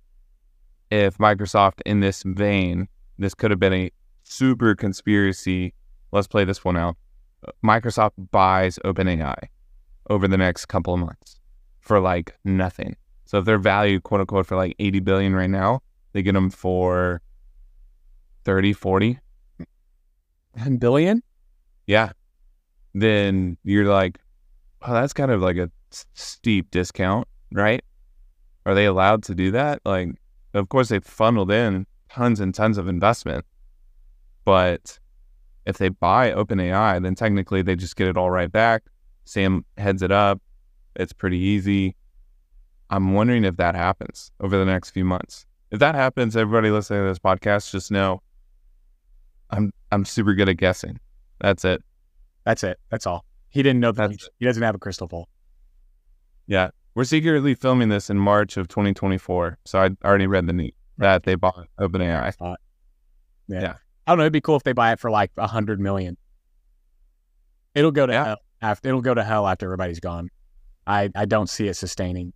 if 0.90 1.18
Microsoft, 1.18 1.81
in 1.87 2.01
this 2.01 2.23
vein, 2.25 2.88
this 3.18 3.33
could 3.33 3.51
have 3.53 3.61
been 3.61 3.73
a 3.73 3.90
super 4.25 4.75
conspiracy. 4.75 5.73
Let's 6.11 6.27
play 6.27 6.44
this 6.44 6.64
one 6.64 6.77
out. 6.77 6.96
Microsoft 7.64 8.12
buys 8.33 8.79
OpenAI 8.85 9.37
over 10.09 10.27
the 10.27 10.37
next 10.37 10.66
couple 10.66 10.94
of 10.94 11.01
months 11.01 11.38
for 11.79 12.01
like 12.01 12.35
nothing. 12.44 12.96
So 13.25 13.38
if 13.38 13.44
they're 13.44 13.59
valued, 13.59 14.03
quote 14.03 14.20
unquote, 14.20 14.46
for 14.46 14.57
like 14.57 14.75
80 14.81 15.01
billion 15.01 15.35
right 15.35 15.51
now, 15.51 15.81
they 16.12 16.23
get 16.23 16.33
them 16.33 16.51
for 16.51 17.23
30, 18.44 18.72
40. 18.72 19.18
10 20.59 20.76
billion? 20.79 21.22
Yeah. 21.87 22.12
Then 22.94 23.57
you're 23.64 23.87
like, 23.87 24.18
oh, 24.83 24.92
that's 24.92 25.12
kind 25.12 25.31
of 25.31 25.40
like 25.40 25.57
a 25.57 25.70
s- 25.92 26.07
steep 26.14 26.70
discount, 26.70 27.29
right? 27.53 27.83
Are 28.66 28.74
they 28.74 28.87
allowed 28.87 29.22
to 29.24 29.35
do 29.35 29.50
that? 29.53 29.81
Like, 29.85 30.11
of 30.55 30.68
course, 30.68 30.88
they've 30.88 31.05
funneled 31.05 31.50
in 31.50 31.87
tons 32.11 32.40
and 32.40 32.55
tons 32.55 32.79
of 32.79 32.88
investment. 32.88 33.44
But 34.44 34.98
if 35.66 35.79
they 35.79 35.88
buy 35.88 36.33
OpenAI, 36.33 37.03
then 37.03 37.14
technically 37.14 37.62
they 37.62 37.76
just 37.76 37.96
get 37.96 38.09
it 38.09 38.16
all 38.16 38.31
right 38.31 38.50
back. 38.50 38.83
Sam 39.24 39.64
heads 39.76 40.03
it 40.03 40.11
up. 40.11 40.40
It's 40.96 41.12
pretty 41.12 41.38
easy. 41.38 41.94
I'm 42.90 43.14
wondering 43.14 43.44
if 43.44 43.57
that 43.57 43.76
happens 43.76 44.33
over 44.40 44.59
the 44.59 44.64
next 44.64 44.90
few 44.90 45.05
months. 45.05 45.46
If 45.70 45.79
that 45.79 45.94
happens, 45.94 46.37
everybody 46.37 46.70
listening 46.70 47.03
to 47.03 47.09
this 47.09 47.20
podcast, 47.20 47.70
just 47.70 47.92
know 47.92 48.22
I'm 49.50 49.72
I'm 49.92 50.04
super 50.04 50.34
good 50.34 50.48
at 50.48 50.56
guessing. 50.56 50.98
That's 51.40 51.64
it. 51.64 51.82
That's 52.44 52.62
it. 52.64 52.78
That's 52.90 53.06
all. 53.06 53.24
He 53.48 53.62
didn't 53.62 53.80
know 53.80 53.92
that. 53.92 54.12
He 54.38 54.44
doesn't 54.44 54.62
have 54.62 54.74
a 54.74 54.78
crystal 54.78 55.08
ball. 55.08 55.28
Yeah. 56.46 56.70
We're 56.94 57.04
secretly 57.04 57.54
filming 57.54 57.88
this 57.88 58.10
in 58.10 58.18
March 58.18 58.56
of 58.56 58.68
2024. 58.68 59.58
So 59.64 59.78
I 59.80 59.90
already 60.04 60.26
read 60.26 60.46
the 60.46 60.52
news 60.52 60.72
that 60.98 61.22
they 61.22 61.34
bought 61.34 61.66
OpenAI. 61.78 62.32
Yeah. 63.48 63.60
Yeah. 63.60 63.74
I 64.06 64.10
don't 64.12 64.18
know. 64.18 64.24
It'd 64.24 64.32
be 64.32 64.40
cool 64.40 64.56
if 64.56 64.62
they 64.64 64.72
buy 64.72 64.92
it 64.92 64.98
for 65.00 65.10
like 65.10 65.30
a 65.36 65.46
hundred 65.46 65.80
million. 65.80 66.16
It'll 67.74 67.92
go 67.92 68.06
to 68.06 68.12
Yeah. 68.12 68.24
hell 68.24 68.36
after 68.62 68.88
it'll 68.88 69.00
go 69.02 69.14
to 69.14 69.22
hell 69.24 69.46
after 69.46 69.66
everybody's 69.66 70.00
gone. 70.00 70.28
I, 70.86 71.10
I 71.14 71.24
don't 71.24 71.48
see 71.48 71.68
it 71.68 71.74
sustaining. 71.74 72.32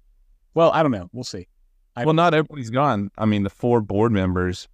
Well, 0.55 0.71
I 0.73 0.83
don't 0.83 0.93
know. 0.93 1.09
We'll 1.13 1.25
see. 1.25 1.49
I- 1.97 2.05
Well, 2.05 2.15
not 2.15 2.35
everybody's 2.35 2.71
gone. 2.71 3.11
I 3.19 3.25
mean, 3.27 3.43
the 3.43 3.51
four 3.51 3.81
board 3.81 4.13
members, 4.13 4.69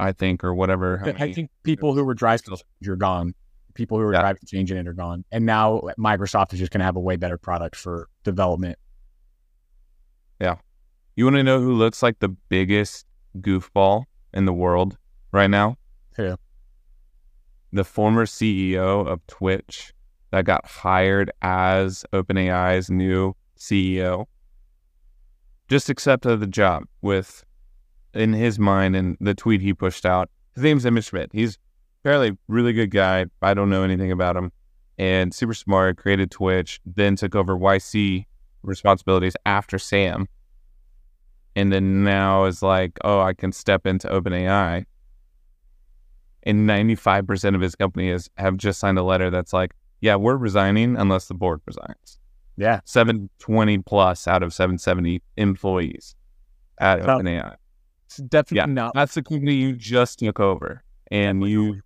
I 0.00 0.12
think, 0.12 0.42
or 0.44 0.54
whatever. 0.54 1.00
I 1.04 1.12
many- 1.12 1.34
think 1.34 1.50
people 1.62 1.94
who 1.94 2.04
were 2.04 2.14
driving 2.14 2.56
are 2.88 2.96
gone. 2.96 3.34
People 3.74 3.98
who 3.98 4.04
were 4.04 4.12
Yeah. 4.14 4.20
driving 4.20 4.42
changing 4.46 4.76
it 4.76 4.86
are 4.88 4.92
gone. 4.92 5.24
And 5.32 5.46
now 5.46 5.80
Microsoft 5.98 6.52
is 6.52 6.58
just 6.58 6.72
going 6.72 6.80
to 6.80 6.84
have 6.84 6.96
a 6.96 7.00
way 7.00 7.16
better 7.16 7.38
product 7.38 7.76
for 7.76 8.08
development. 8.22 8.78
Yeah, 10.40 10.56
you 11.16 11.24
want 11.24 11.36
to 11.36 11.42
know 11.42 11.60
who 11.60 11.72
looks 11.72 12.02
like 12.02 12.18
the 12.18 12.28
biggest 12.28 13.06
goofball 13.38 14.04
in 14.32 14.44
the 14.44 14.52
world 14.52 14.96
right 15.32 15.48
now? 15.50 15.76
Who? 16.16 16.36
The 17.72 17.84
former 17.84 18.26
CEO 18.26 19.06
of 19.06 19.24
Twitch 19.26 19.92
that 20.30 20.44
got 20.44 20.66
hired 20.66 21.30
as 21.42 22.04
OpenAI's 22.12 22.90
new 22.90 23.34
CEO 23.56 24.26
just 25.68 25.88
accepted 25.88 26.36
the 26.40 26.46
job 26.46 26.84
with, 27.00 27.44
in 28.14 28.32
his 28.32 28.58
mind, 28.58 28.96
and 28.96 29.16
the 29.20 29.34
tweet 29.34 29.60
he 29.60 29.74
pushed 29.74 30.06
out. 30.06 30.30
His 30.54 30.62
name's 30.62 30.86
Emmett 30.86 31.04
Schmidt. 31.04 31.30
He's 31.32 31.58
apparently 32.02 32.36
really 32.48 32.72
good 32.72 32.90
guy. 32.90 33.26
I 33.42 33.54
don't 33.54 33.70
know 33.70 33.82
anything 33.82 34.12
about 34.12 34.36
him. 34.36 34.52
And 34.98 35.34
super 35.34 35.54
smart, 35.54 35.96
created 35.96 36.30
Twitch, 36.30 36.80
then 36.86 37.16
took 37.16 37.34
over 37.34 37.56
YC 37.56 38.26
responsibilities 38.62 39.34
after 39.44 39.78
Sam 39.78 40.28
and 41.56 41.72
then 41.72 42.04
now 42.04 42.44
is 42.44 42.62
like, 42.62 42.98
oh, 43.04 43.20
I 43.20 43.32
can 43.32 43.52
step 43.52 43.86
into 43.86 44.08
OpenAI. 44.08 44.84
And 46.42 46.68
95% 46.68 47.54
of 47.54 47.60
his 47.60 47.74
company 47.74 48.08
is 48.08 48.28
have 48.36 48.56
just 48.56 48.80
signed 48.80 48.98
a 48.98 49.02
letter 49.02 49.30
that's 49.30 49.52
like, 49.52 49.72
yeah, 50.00 50.16
we're 50.16 50.36
resigning 50.36 50.96
unless 50.96 51.26
the 51.26 51.34
board 51.34 51.60
resigns. 51.66 52.18
Yeah. 52.56 52.80
720 52.84 53.78
plus 53.78 54.28
out 54.28 54.42
of 54.42 54.52
770 54.52 55.22
employees 55.36 56.14
at. 56.78 57.00
OpenAI. 57.00 57.56
It's 58.06 58.16
definitely 58.18 58.58
Yeah. 58.70 58.74
not. 58.82 58.94
That's 58.94 59.14
the 59.14 59.22
company 59.22 59.54
you 59.54 59.72
just 59.74 60.18
took 60.18 60.40
over. 60.40 60.82
And 61.10 61.46
you, 61.48 61.80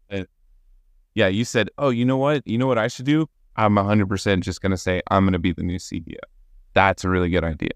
yeah, 1.14 1.28
you 1.28 1.44
said, 1.44 1.70
oh, 1.78 1.90
you 1.90 2.04
know 2.04 2.16
what? 2.16 2.46
You 2.46 2.59
know 2.59 2.66
what 2.66 2.78
I 2.78 2.88
should 2.88 3.07
do? 3.07 3.28
I'm 3.57 3.74
100% 3.74 4.40
just 4.40 4.61
going 4.62 4.70
to 4.70 4.76
say, 4.76 5.02
I'm 5.11 5.24
going 5.24 5.33
to 5.33 5.38
be 5.38 5.52
the 5.52 5.62
new 5.64 5.78
CEO. 5.78 6.16
That's 6.74 7.04
a 7.04 7.09
really 7.09 7.28
good 7.28 7.44
idea. 7.44 7.70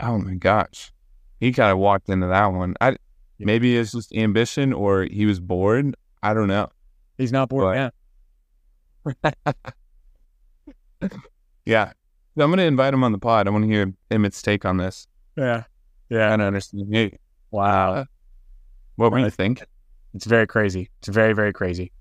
Oh 0.00 0.18
my 0.18 0.34
gosh. 0.34 0.92
He 1.40 1.52
kind 1.52 1.70
of 1.70 1.78
walked 1.78 2.08
into 2.08 2.26
that 2.26 2.46
one. 2.46 2.74
I, 2.80 2.96
maybe 3.38 3.76
it's 3.76 3.92
just 3.92 4.12
ambition 4.14 4.72
or 4.72 5.04
he 5.04 5.26
was 5.26 5.38
bored. 5.40 5.94
I 6.22 6.34
don't 6.34 6.48
know. 6.48 6.68
He's 7.18 7.32
not 7.32 7.48
bored. 7.48 7.76
But- 9.04 9.24
Yeah. 9.24 9.52
Yeah. 11.64 11.92
I'm 12.38 12.48
going 12.50 12.58
to 12.58 12.64
invite 12.64 12.92
him 12.94 13.02
on 13.02 13.12
the 13.12 13.18
pod. 13.18 13.46
I 13.48 13.50
want 13.50 13.64
to 13.64 13.68
hear 13.70 13.92
Emmett's 14.10 14.42
take 14.42 14.64
on 14.64 14.76
this. 14.76 15.06
Yeah. 15.36 15.64
I 16.10 16.14
Yeah. 16.14 16.28
don't 16.30 16.40
understand. 16.42 16.88
Hey, 16.94 17.18
Wow. 17.50 18.06
what 18.96 19.12
were 19.12 19.18
you 19.18 19.30
think? 19.30 19.62
It's 20.14 20.26
very 20.26 20.46
crazy. 20.46 20.90
It's 21.00 21.08
very, 21.08 21.32
very 21.34 21.52
crazy. 21.52 21.92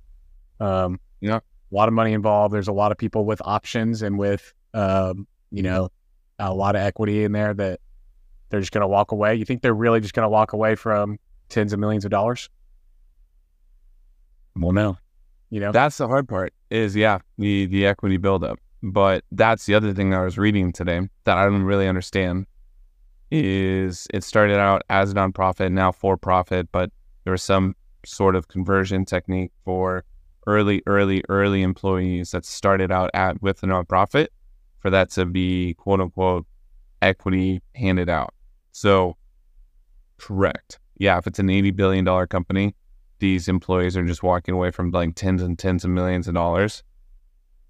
Um, 0.59 0.99
Yeah. 1.21 1.37
a 1.37 1.41
lot 1.75 1.87
of 1.87 1.93
money 1.93 2.13
involved. 2.13 2.53
There's 2.53 2.67
a 2.67 2.73
lot 2.73 2.91
of 2.91 2.97
people 2.97 3.25
with 3.25 3.41
options 3.43 4.01
and 4.01 4.17
with, 4.17 4.53
um, 4.73 5.27
you 5.51 5.63
know, 5.63 5.89
a 6.39 6.53
lot 6.53 6.75
of 6.75 6.81
equity 6.81 7.23
in 7.23 7.31
there 7.31 7.53
that 7.53 7.79
they're 8.49 8.59
just 8.59 8.71
going 8.71 8.81
to 8.81 8.87
walk 8.87 9.11
away. 9.11 9.35
You 9.35 9.45
think 9.45 9.61
they're 9.61 9.73
really 9.73 9.99
just 9.99 10.13
going 10.13 10.23
to 10.25 10.29
walk 10.29 10.53
away 10.53 10.75
from 10.75 11.17
tens 11.49 11.73
of 11.73 11.79
millions 11.79 12.05
of 12.05 12.11
dollars? 12.11 12.49
Well, 14.55 14.71
no. 14.71 14.97
You 15.49 15.59
know, 15.59 15.71
That's 15.71 15.97
the 15.97 16.07
hard 16.07 16.27
part 16.27 16.53
is 16.69 16.95
yeah, 16.95 17.19
the 17.37 17.65
the 17.67 17.85
equity 17.85 18.17
buildup. 18.17 18.59
But 18.83 19.23
that's 19.31 19.65
the 19.65 19.75
other 19.75 19.93
thing 19.93 20.13
I 20.13 20.21
was 20.23 20.37
reading 20.37 20.71
today 20.71 21.01
that 21.23 21.37
I 21.37 21.45
don't 21.45 21.63
really 21.63 21.87
understand 21.87 22.45
is 23.43 24.07
it 24.13 24.23
started 24.23 24.57
out 24.57 24.83
as 24.89 25.11
a 25.11 25.15
nonprofit, 25.15 25.71
now 25.71 25.91
for 25.91 26.17
profit, 26.17 26.69
but 26.71 26.91
there 27.23 27.31
was 27.31 27.43
some 27.43 27.75
sort 28.05 28.35
of 28.35 28.47
conversion 28.47 29.05
technique 29.05 29.51
for 29.63 30.03
early, 30.47 30.81
early, 30.85 31.23
early 31.29 31.61
employees 31.61 32.31
that 32.31 32.45
started 32.45 32.91
out 32.91 33.09
at 33.13 33.41
with 33.41 33.63
a 33.63 33.65
nonprofit 33.65 34.27
for 34.79 34.89
that 34.89 35.09
to 35.11 35.25
be 35.25 35.73
quote 35.75 35.99
unquote 35.99 36.45
equity 37.01 37.61
handed 37.75 38.09
out. 38.09 38.33
So 38.71 39.17
correct. 40.17 40.79
Yeah, 40.97 41.17
if 41.17 41.27
it's 41.27 41.39
an 41.39 41.49
eighty 41.49 41.71
billion 41.71 42.05
dollar 42.05 42.27
company, 42.27 42.75
these 43.19 43.47
employees 43.47 43.97
are 43.97 44.05
just 44.05 44.23
walking 44.23 44.53
away 44.53 44.71
from 44.71 44.91
like 44.91 45.15
tens 45.15 45.41
and 45.41 45.57
tens 45.57 45.83
of 45.83 45.89
millions 45.89 46.27
of 46.27 46.33
dollars. 46.35 46.83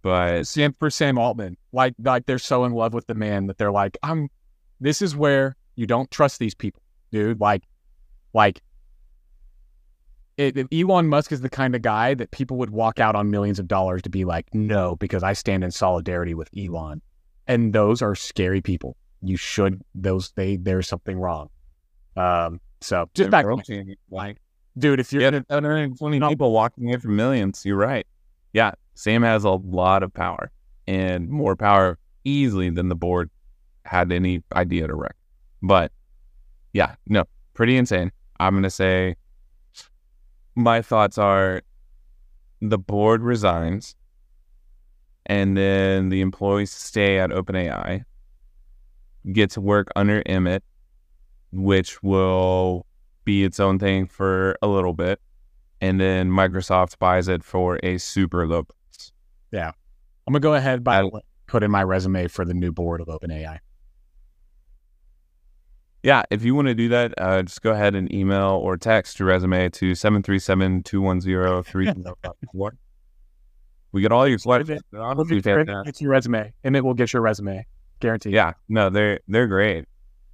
But 0.01 0.45
for 0.77 0.89
Sam 0.89 1.17
Altman, 1.17 1.57
like 1.71 1.95
like 1.97 2.25
they're 2.25 2.37
so 2.37 2.65
in 2.65 2.73
love 2.73 2.93
with 2.93 3.07
the 3.07 3.15
man 3.15 3.47
that 3.47 3.57
they're 3.57 3.71
like, 3.71 3.97
I'm. 4.03 4.29
This 4.79 5.01
is 5.01 5.15
where 5.15 5.55
you 5.75 5.85
don't 5.85 6.09
trust 6.11 6.39
these 6.39 6.55
people, 6.55 6.81
dude. 7.11 7.39
Like, 7.39 7.63
like, 8.33 8.61
it, 10.37 10.57
if 10.57 10.67
Elon 10.71 11.07
Musk 11.07 11.31
is 11.31 11.41
the 11.41 11.49
kind 11.49 11.75
of 11.75 11.81
guy 11.81 12.13
that 12.13 12.31
people 12.31 12.57
would 12.57 12.69
walk 12.69 12.99
out 12.99 13.15
on 13.15 13.29
millions 13.29 13.59
of 13.59 13.67
dollars 13.67 14.01
to 14.01 14.09
be 14.09 14.25
like, 14.25 14.53
no, 14.53 14.95
because 14.97 15.23
I 15.23 15.33
stand 15.33 15.63
in 15.63 15.71
solidarity 15.71 16.33
with 16.33 16.49
Elon, 16.57 17.01
and 17.47 17.73
those 17.73 18.01
are 18.01 18.15
scary 18.15 18.61
people. 18.61 18.97
You 19.21 19.37
should 19.37 19.81
those 19.95 20.31
they 20.35 20.57
there's 20.57 20.87
something 20.87 21.17
wrong. 21.17 21.49
Um. 22.17 22.59
So 22.81 23.09
just 23.15 23.31
back, 23.31 23.45
like 24.11 24.37
dude. 24.77 24.99
If 24.99 25.11
you're 25.11 25.21
yeah, 25.21 25.39
120 25.47 26.19
people 26.19 26.51
walking 26.51 26.89
in 26.89 26.99
for 26.99 27.07
millions. 27.07 27.63
You're 27.65 27.77
right. 27.77 28.05
Yeah, 28.53 28.71
Sam 28.93 29.23
has 29.23 29.43
a 29.43 29.51
lot 29.51 30.03
of 30.03 30.13
power 30.13 30.51
and 30.87 31.29
more 31.29 31.55
power 31.55 31.97
easily 32.23 32.69
than 32.69 32.89
the 32.89 32.95
board 32.95 33.29
had 33.85 34.11
any 34.11 34.43
idea 34.53 34.87
to 34.87 34.95
wreck. 34.95 35.15
But 35.61 35.91
yeah, 36.73 36.95
no, 37.07 37.25
pretty 37.53 37.77
insane. 37.77 38.11
I'm 38.39 38.53
gonna 38.55 38.69
say 38.69 39.15
my 40.55 40.81
thoughts 40.81 41.17
are 41.17 41.61
the 42.61 42.77
board 42.77 43.21
resigns 43.21 43.95
and 45.25 45.57
then 45.57 46.09
the 46.09 46.21
employees 46.21 46.71
stay 46.71 47.19
at 47.19 47.29
OpenAI, 47.29 48.03
get 49.31 49.49
to 49.51 49.61
work 49.61 49.87
under 49.95 50.21
Emmett, 50.25 50.63
which 51.51 52.01
will 52.03 52.85
be 53.23 53.43
its 53.43 53.59
own 53.59 53.79
thing 53.79 54.05
for 54.05 54.55
a 54.61 54.67
little 54.67 54.93
bit. 54.93 55.19
And 55.81 55.99
then 55.99 56.29
Microsoft 56.29 56.99
buys 56.99 57.27
it 57.27 57.43
for 57.43 57.79
a 57.83 57.97
super 57.97 58.47
low 58.47 58.63
price. 58.63 59.11
Yeah. 59.51 59.71
I'm 60.27 60.31
gonna 60.31 60.39
go 60.39 60.53
ahead 60.53 60.83
by 60.83 61.01
I- 61.01 61.09
put 61.47 61.63
in 61.63 61.69
my 61.71 61.83
resume 61.83 62.27
for 62.27 62.43
the 62.45 62.53
new 62.53 62.71
board 62.71 63.01
of 63.01 63.07
OpenAI. 63.07 63.59
Yeah, 66.05 66.21
if 66.29 66.43
you 66.43 66.53
want 66.53 66.67
to 66.67 66.75
do 66.75 66.87
that, 66.89 67.15
uh, 67.17 67.41
just 67.41 67.63
go 67.63 67.71
ahead 67.71 67.95
and 67.95 68.13
email 68.13 68.59
or 68.63 68.77
text 68.77 69.17
your 69.19 69.27
resume 69.27 69.69
to 69.69 69.93
737-210-3054. 69.93 72.71
We 73.91 74.01
get 74.01 74.11
all 74.11 74.27
your 74.27 74.37
questions. 74.37 74.69
Emmett, 74.69 74.83
They're 74.91 75.01
We'll 75.01 75.09
honestly 75.09 75.41
get 75.41 76.01
your, 76.01 76.11
resume, 76.11 76.53
and 76.63 76.75
it 76.75 76.83
will 76.83 76.93
get 76.93 77.11
your 77.13 77.21
resume. 77.21 77.65
Guaranteed. 78.01 78.33
Yeah, 78.33 78.53
no, 78.69 78.89
they're 78.89 79.19
they're 79.27 79.47
great. 79.47 79.85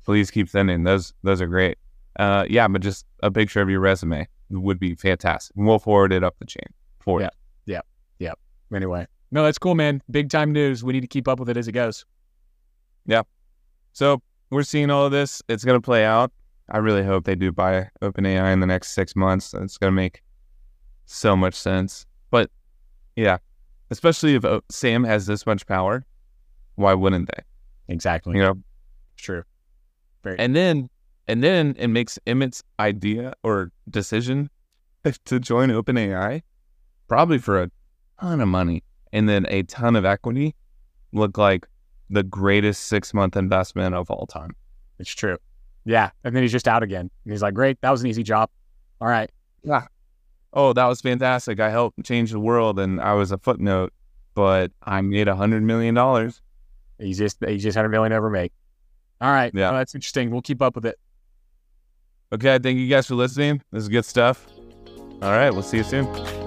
Please 0.04 0.32
keep 0.32 0.50
sending 0.50 0.84
those. 0.84 1.14
Those 1.24 1.42
are 1.42 1.48
great. 1.48 1.78
Uh, 2.20 2.46
yeah, 2.50 2.68
but 2.68 2.82
just 2.82 3.06
a 3.24 3.32
picture 3.32 3.62
of 3.62 3.70
your 3.70 3.80
resume 3.80 4.28
would 4.50 4.80
be 4.80 4.96
fantastic. 4.96 5.54
We'll 5.56 5.80
forward 5.80 6.12
it 6.12 6.24
up 6.24 6.36
the 6.40 6.46
chain 6.46 6.66
for 7.00 7.22
Yeah. 7.22 7.30
you. 7.66 7.76
Yeah, 7.76 7.82
yeah. 8.20 8.34
Anyway. 8.76 9.06
No, 9.32 9.44
that's 9.44 9.58
cool, 9.60 9.76
man. 9.76 10.02
Big 10.10 10.30
time 10.30 10.52
news. 10.52 10.84
We 10.84 10.92
need 10.92 11.02
to 11.02 11.08
keep 11.08 11.28
up 11.30 11.40
with 11.40 11.48
it 11.50 11.56
as 11.56 11.68
it 11.70 11.74
goes. 11.74 12.04
Yeah. 13.06 13.22
So 13.94 14.22
we're 14.52 14.64
seeing 14.64 14.92
all 14.92 15.06
of 15.06 15.12
this. 15.12 15.42
It's 15.48 15.66
gonna 15.66 15.82
play 15.82 16.06
out. 16.06 16.32
I 16.70 16.78
really 16.78 17.04
hope 17.04 17.26
they 17.26 17.36
do 17.36 17.52
buy 17.52 17.90
OpenAI 18.02 18.54
in 18.54 18.60
the 18.60 18.68
next 18.68 18.92
six 18.92 19.16
months. 19.16 19.54
It's 19.54 19.78
gonna 19.78 19.92
make 19.92 20.22
so 21.06 21.36
much 21.36 21.56
sense. 21.56 22.06
But 22.30 22.52
yeah, 23.16 23.38
especially 23.90 24.36
if 24.36 24.46
uh, 24.46 24.62
Sam 24.70 25.04
has 25.04 25.26
this 25.26 25.46
much 25.46 25.66
power, 25.66 26.06
why 26.76 26.94
wouldn't 26.94 27.30
they? 27.36 27.44
Exactly. 27.94 28.38
You 28.38 28.44
know, 28.44 28.56
true. 29.18 29.44
Very 30.24 30.38
and 30.38 30.56
then 30.56 30.90
and 31.28 31.44
then 31.44 31.76
it 31.80 31.88
makes 31.88 32.20
Emmett's 32.28 32.64
idea 32.80 33.34
or 33.44 33.72
decision 33.90 34.50
to 35.26 35.40
join 35.40 35.70
OpenAI, 35.70 36.42
probably 37.08 37.38
for 37.38 37.64
a 37.64 37.72
ton 38.20 38.42
of 38.42 38.48
money 38.48 38.84
and 39.14 39.28
then 39.28 39.46
a 39.50 39.64
ton 39.64 39.96
of 39.96 40.06
equity, 40.06 40.56
look 41.12 41.38
like 41.38 41.68
the 42.12 42.24
greatest 42.24 42.86
six 42.86 43.14
month 43.14 43.36
investment 43.36 43.96
of 43.96 44.12
all 44.12 44.28
time. 44.28 44.56
It's 45.00 45.10
true. 45.10 45.38
Yeah. 45.86 46.12
And 46.24 46.36
then 46.36 46.44
he's 46.44 46.52
just 46.52 46.68
out 46.68 46.84
again. 46.84 47.10
And 47.24 47.32
he's 47.34 47.42
like, 47.42 47.54
great. 47.54 47.82
That 47.82 47.90
was 47.90 48.02
an 48.02 48.08
easy 48.08 48.24
job. 48.24 48.50
All 49.00 49.08
right. 49.08 49.32
Yeah. 49.64 49.86
Oh, 50.54 50.74
that 50.74 50.86
was 50.86 51.02
fantastic! 51.02 51.60
I 51.60 51.70
helped 51.70 52.04
change 52.04 52.32
the 52.32 52.40
world, 52.40 52.78
and 52.78 53.00
I 53.00 53.14
was 53.14 53.32
a 53.32 53.38
footnote, 53.38 53.94
but 54.34 54.72
I 54.84 55.02
made 55.02 55.28
a 55.28 55.36
hundred 55.36 55.64
million 55.64 55.96
dollars. 55.96 56.42
Easiest, 57.00 57.42
easiest 57.44 57.76
100 57.78 57.90
million 57.90 58.12
ever 58.12 58.30
make. 58.30 58.52
All 59.22 59.32
right. 59.32 59.52
Yeah. 59.56 59.70
Well, 59.70 59.80
that's 59.80 59.96
interesting. 59.96 60.30
We'll 60.30 60.42
keep 60.42 60.62
up 60.62 60.76
with 60.76 60.86
it. 60.86 61.00
Okay, 62.34 62.60
thank 62.60 62.78
you 62.78 62.88
guys 62.88 63.08
for 63.08 63.16
listening. 63.16 63.62
This 63.72 63.84
is 63.84 63.90
good 63.90 64.06
stuff. 64.06 64.46
All 65.22 65.32
right, 65.32 65.52
we'll 65.52 65.64
see 65.64 65.78
you 65.78 65.84
soon. 65.84 66.41